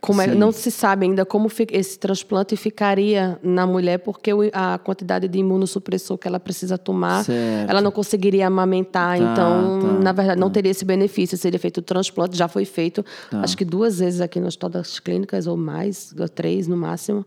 [0.00, 5.28] Como é- não se sabe ainda como esse transplante ficaria na mulher, porque a quantidade
[5.28, 7.68] de imunossupressor que ela precisa tomar, Certo.
[7.70, 9.18] ela não conseguiria amamentar.
[9.18, 10.54] Tá, então, tá, na verdade, não tá.
[10.54, 11.36] teria esse benefício.
[11.36, 13.40] Seria feito o transplante, já foi feito, Tá.
[13.42, 17.24] acho que duas vezes aqui no Hospital das Clínicas, ou mais, ou três no máximo,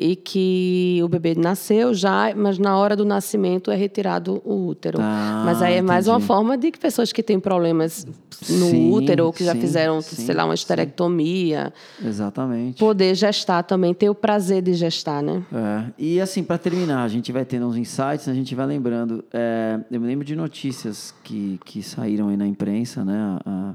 [0.00, 4.98] e que o bebê nasceu já, mas na hora do nascimento é retirado o útero.
[4.98, 8.92] Tá, mas aí é mais uma forma de que pessoas que têm problemas no Sim,
[8.92, 11.72] útero, ou que já sim, fizeram, sim, sei lá, uma esterectomia,
[12.04, 12.78] Exatamente.
[12.78, 15.42] poder gestar também, ter o prazer de gestar, né?
[15.52, 19.24] É, e assim, para terminar, a gente vai tendo uns insights, a gente vai lembrando.
[19.32, 23.38] é, eu me lembro de notícias que, que saíram aí na imprensa, né?
[23.44, 23.74] Há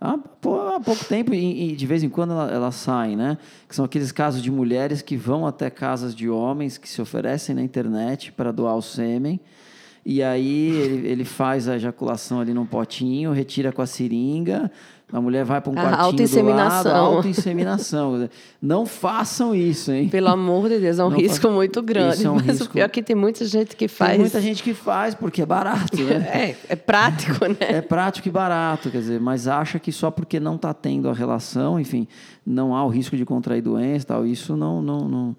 [0.00, 3.38] há pouco tempo, e, de vez em quando ela- elas saem, né?
[3.68, 7.54] Que são aqueles casos de mulheres que vão até casas de homens que se oferecem
[7.54, 9.40] na internet para doar o sêmen.
[10.04, 14.70] E aí ele, ele faz a ejaculação ali num potinho, retira com a seringa,
[15.12, 16.96] a mulher vai para um quartinho do lado, autoinseminação.
[16.96, 18.28] autoinseminação.
[18.60, 20.08] Não façam isso, hein?
[20.08, 22.16] Pelo amor de Deus, é um Não risco fa- muito grande.
[22.16, 24.10] Isso é um mas risco- o pior é que tem muita gente que faz.
[24.12, 26.16] Tem muita gente que faz porque é barato, né?
[26.36, 27.56] É, é prático, né?
[27.60, 31.12] É prático e barato, quer dizer, mas acha que só porque não está tendo a
[31.12, 32.08] relação, enfim,
[32.44, 35.36] não há o risco de contrair doença e tal, isso não, não, não,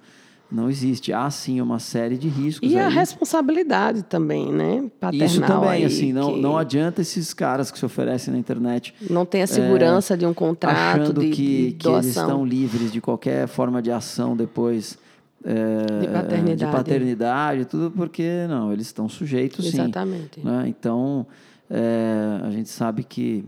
[0.51, 1.11] não existe.
[1.11, 2.93] Há sim uma série de riscos E a aí.
[2.93, 4.89] responsabilidade também, né?
[4.99, 5.27] Paternal.
[5.27, 8.93] Isso também, aí, assim, não, que não adianta esses caras que se oferecem na internet
[9.09, 12.91] não tem a segurança de um contrato, achando de, que, de que eles estão livres
[12.91, 14.97] de qualquer forma de ação depois
[15.43, 16.55] é, De paternidade.
[16.57, 19.79] de paternidade, tudo porque não, eles estão sujeitos sim.
[19.79, 20.39] Exatamente.
[20.43, 20.65] né?
[20.67, 21.25] Então
[21.69, 23.45] é, a gente sabe que,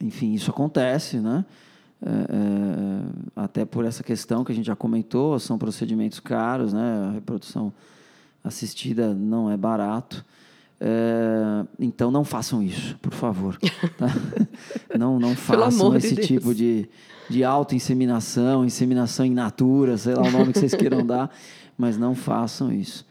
[0.00, 1.44] enfim, isso acontece, né?
[2.06, 3.02] É, é,
[3.34, 7.08] até por essa questão que a gente já comentou, são procedimentos caros, né?
[7.08, 7.72] A reprodução
[8.42, 10.24] assistida não é barato.
[10.78, 13.58] É, então não façam isso, por favor.
[13.96, 14.08] tá?
[14.98, 16.26] Não, não façam de esse Deus.
[16.26, 16.88] tipo de,
[17.28, 21.30] de auto-inseminação, inseminação in natura, sei lá o nome que vocês queiram dar,
[21.76, 23.04] mas não façam isso.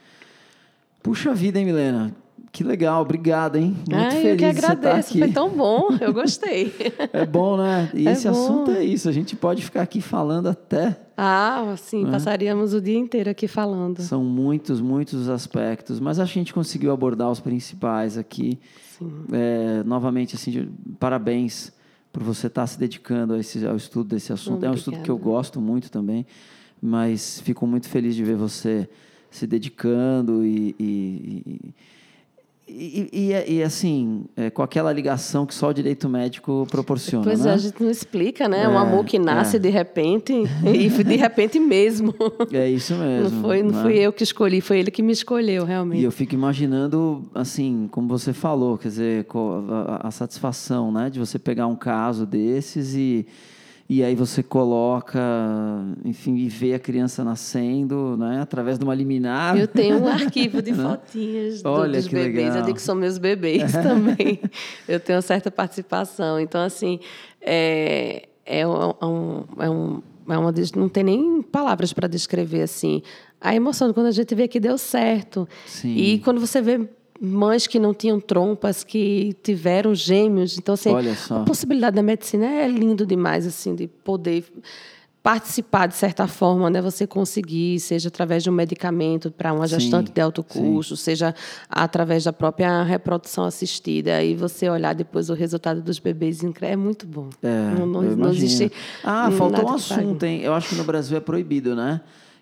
[1.02, 2.16] Puxa vida, hein, Milena?
[2.54, 3.76] Que legal, obrigado, hein?
[3.89, 5.18] Muito Ai, feliz eu que agradeço, aqui.
[5.20, 6.72] foi tão bom, eu gostei.
[7.12, 7.89] É bom, né?
[7.95, 8.32] E É esse bom.
[8.32, 10.99] assunto é isso, a gente pode ficar aqui falando até.
[11.18, 14.04] Ah, sim, passaríamos o dia inteiro aqui falando.
[14.04, 18.60] São muitos, muitos os aspectos, mas acho que a gente conseguiu abordar os principais aqui.
[18.99, 19.12] Sim.
[19.32, 21.74] É, novamente, assim, de- parabéns
[22.12, 24.64] por você estar se dedicando a esse- ao estudo desse assunto.
[24.64, 25.38] É um estudo que eu Obrigada.
[25.38, 26.24] gosto muito também,
[26.80, 28.88] mas fico muito feliz de ver você
[29.32, 30.76] se dedicando e.
[30.80, 31.74] e- e-
[32.76, 37.24] e- e- e, assim, é, com aquela ligação que só o direito médico proporciona.
[37.24, 37.51] Pois né?
[37.51, 38.63] é, a gente não explica, né?
[38.63, 39.59] É, um amor que nasce é.
[39.59, 40.34] de repente
[40.65, 42.13] e de repente mesmo.
[42.51, 43.30] É isso mesmo.
[43.36, 43.82] Não foi, não né?
[43.84, 46.01] fui eu que escolhi, foi ele que me escolheu, E realmente.
[46.03, 51.19] eu fico imaginando, assim, como você falou, quer dizer, co- a, a satisfação, né, de
[51.19, 53.26] você pegar um caso desses e,
[53.89, 55.19] e aí você coloca,
[56.05, 59.57] enfim, e vê a criança nascendo, né, através de uma liminar.
[59.57, 62.36] Eu tenho um arquivo de fotinhas do- Olha dos bebês.
[62.36, 62.55] legal.
[62.57, 64.39] Eu digo que são meus bebês também.
[64.88, 66.39] Eu tenho uma certa participação.
[66.39, 66.99] Então, assim,
[67.41, 68.93] é, é, um,
[69.59, 73.01] é um- é é uma não tem nem palavras para descrever assim
[73.41, 75.45] a emoção de quando a gente vê que deu certo.
[75.65, 75.93] Sim.
[75.97, 76.88] E quando você vê
[77.24, 80.57] mães que não tinham trompas, que tiveram gêmeos.
[80.57, 80.91] Então, assim,
[81.32, 84.45] a possibilidade da medicina é lindo demais, assim, de poder
[85.24, 86.82] participar de certa forma, né?
[86.82, 90.59] Você conseguir, seja através de um medicamento para uma Sim, gestante de alto sim.
[90.59, 91.34] custo, seja
[91.69, 97.07] através da própria reprodução assistida, e você olhar depois o resultado dos bebês é muito
[97.07, 97.30] bom.
[97.41, 98.69] É, não, não, não existe.
[99.01, 100.41] Ah, faltou um assunto, hein?
[100.41, 102.01] Eu acho que no Brasil é proibido, né?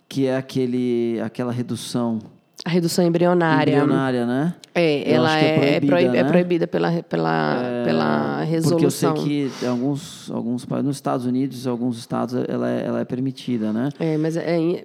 [0.10, 2.18] Que é aquele, aquela redução
[2.64, 3.72] A redução embrionária.
[3.72, 4.54] embrionária, né?
[4.76, 6.30] É, Eu ela é é, é, proibida, proib- é né?
[6.30, 8.78] proibida pela, pela, pela resolução.
[8.78, 13.06] Porque eu sei que alguns, alguns nos Estados Unidos, alguns estados, ela é, ela é
[13.06, 13.90] permitida, né?
[14.00, 14.44] É, mas é,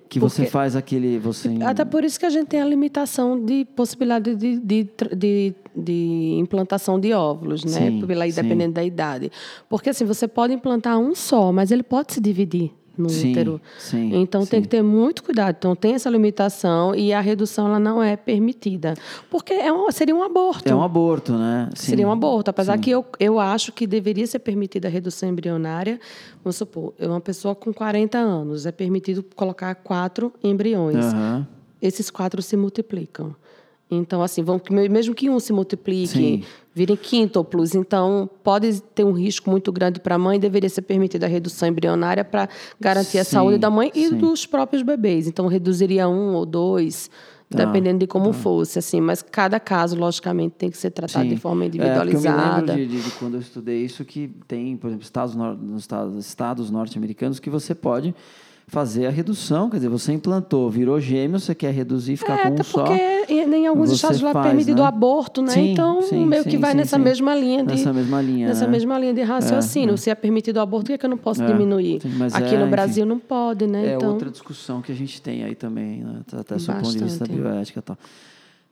[0.09, 1.19] Que porque- você faz aquele.
[1.19, 5.55] Você, Até por isso que a gente tem a limitação de possibilidade de, de, de,
[5.77, 7.91] de implantação de óvulos, né?
[7.91, 8.43] Sim, Pela, sim.
[8.43, 9.31] dependendo da idade.
[9.69, 12.73] Porque assim, você pode implantar um só, mas ele pode se dividir.
[12.97, 13.61] No Sim, útero.
[13.79, 14.63] sim, então tem sim.
[14.63, 15.57] que ter muito cuidado.
[15.59, 18.95] Então tem essa limitação e a redução ela não é permitida.
[19.31, 20.69] Porque é um, seria um aborto.
[20.69, 21.69] É um aborto, né?
[21.75, 22.51] Seria um aborto.
[22.51, 26.01] Apesar que eu, eu acho que deveria ser permitida a redução embrionária.
[26.43, 31.05] Vamos supor, é uma pessoa com 40 anos, é permitido colocar quatro embriões.
[31.05, 31.47] Aham.
[31.81, 33.35] Esses quatro se multiplicam.
[33.91, 34.61] Então, assim, vão,
[34.91, 36.43] mesmo que um se multiplique, Sim.
[36.75, 41.27] virem quíntuplos, então pode ter um risco muito grande para a mãe, deveria ser permitida
[41.27, 42.49] a redução embrionária para
[42.81, 44.19] garantir a Sim, saúde da mãe e sim.
[44.19, 45.29] dos próprios bebês.
[45.29, 47.09] Então, reduziria um ou dois,
[47.49, 49.01] Tá, dependendo de como fosse, assim.
[49.01, 51.37] Mas cada caso, logicamente, tem que ser tratado Sim.
[51.37, 52.61] de forma É, porque eu individualizada.
[52.75, 56.27] me lembro de, de- quando eu estudei isso que tem, por exemplo, estados, nos estados,
[56.27, 58.13] estados norte-americanos que você pode
[58.69, 62.61] fazer a redução, quer dizer, você implantou, virou gêmeo, você quer reduzir, ficar É, com
[62.61, 62.83] um só.
[62.85, 64.83] porque em, alguns estados lá é permitido né?
[64.83, 65.51] o aborto, né?
[65.51, 67.75] Sim, então, sim, meio sim, que vai nessa mesma linha de...
[67.75, 68.73] Nessa mesma linha, Nessa né?
[68.73, 69.97] mesma linha de raciocínio.
[69.97, 72.01] Se é permitido o aborto, por que, é que eu não posso É, diminuir?
[72.33, 73.87] Aqui é, no enfim, Brasil não pode, né?
[73.87, 76.21] É então, outra discussão que a gente tem aí também, né?
[76.33, 77.33] até o ponto de vista Bastante.
[77.33, 77.97] bioética e tal.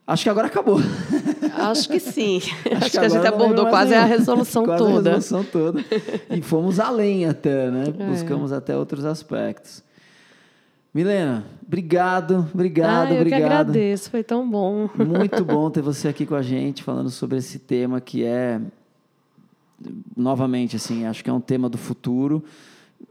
[0.06, 0.78] Acho que agora acabou.
[1.56, 2.40] acho que sim.
[2.76, 5.10] Acho, que, a gente abordou quase a resolução Quase toda.
[5.10, 5.84] a resolução toda.
[6.30, 7.84] E fomos além até, né?
[7.98, 8.06] É.
[8.06, 9.82] Buscamos até outros aspectos.
[10.94, 13.40] Milena, obrigado, obrigado, ah, eu obrigado.
[13.40, 14.88] que agradeço, foi tão bom.
[14.96, 18.60] Muito bom ter você aqui com a gente, falando sobre esse tema que é,
[20.16, 22.44] novamente, assim, acho que é um tema do futuro.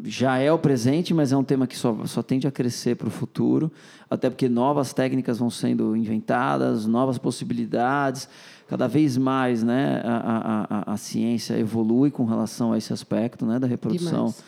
[0.03, 3.07] Já é o presente, mas é um tema que só, só tende a crescer para
[3.07, 3.71] o futuro,
[4.09, 8.27] até porque novas técnicas vão sendo inventadas, novas possibilidades.
[8.67, 13.45] Cada vez mais né, a, a, a, a ciência evolui com relação a esse aspecto
[13.45, 14.43] né, da reprodução Demais.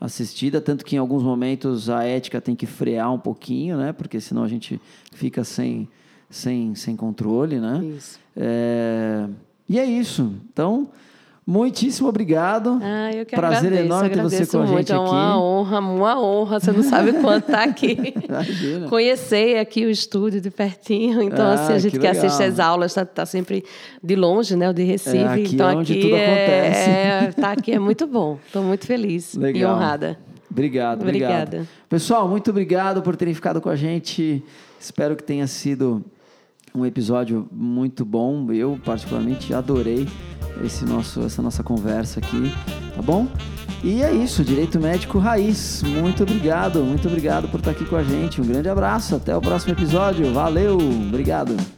[0.00, 3.92] assistida, tanto que em alguns momentos a ética tem que frear um pouquinho, né?
[3.92, 4.80] Porque senão a gente
[5.12, 5.88] fica sem,
[6.28, 7.84] sem, sem controle, né?
[7.84, 8.18] Isso.
[8.36, 9.28] É,
[9.68, 10.32] E é isso.
[10.52, 10.88] Então,
[11.50, 12.78] muitíssimo obrigado.
[12.82, 14.78] Ah, eu que Prazer agradeço, enorme ter você com a muito.
[14.78, 15.38] gente é uma aqui.
[15.38, 16.60] honra, uma honra.
[16.60, 17.96] Você não sabe quanto tá aqui.
[18.28, 18.88] Imagina.
[18.88, 21.22] Conhecer aqui o estúdio de pertinho.
[21.22, 23.64] Então, Ah, assim, a gente que que, assiste às aulas está tá sempre
[24.02, 24.68] de longe, né?
[24.68, 25.16] O de Recife.
[25.16, 26.90] É, aqui então, é onde aqui tudo é, acontece.
[26.90, 28.38] É, tá aqui é muito bom.
[28.46, 29.74] Estou muito feliz e Legal.
[29.74, 30.18] honrada.
[30.50, 31.46] Obrigado, obrigado.
[31.48, 31.68] Obrigada.
[31.88, 34.42] Pessoal, muito obrigado por terem ficado com a gente.
[34.80, 36.04] Espero que tenha sido
[36.78, 38.50] um episódio muito bom.
[38.52, 40.06] Eu, particularmente, adorei
[40.64, 42.52] esse nosso, essa nossa conversa aqui,
[42.94, 43.26] tá bom?
[43.82, 45.82] E é isso, Direito Médico Raiz.
[45.84, 48.40] Muito obrigado, muito obrigado por estar aqui com a gente.
[48.40, 50.32] Um grande abraço, até o próximo episódio.
[50.32, 51.77] Valeu, obrigado.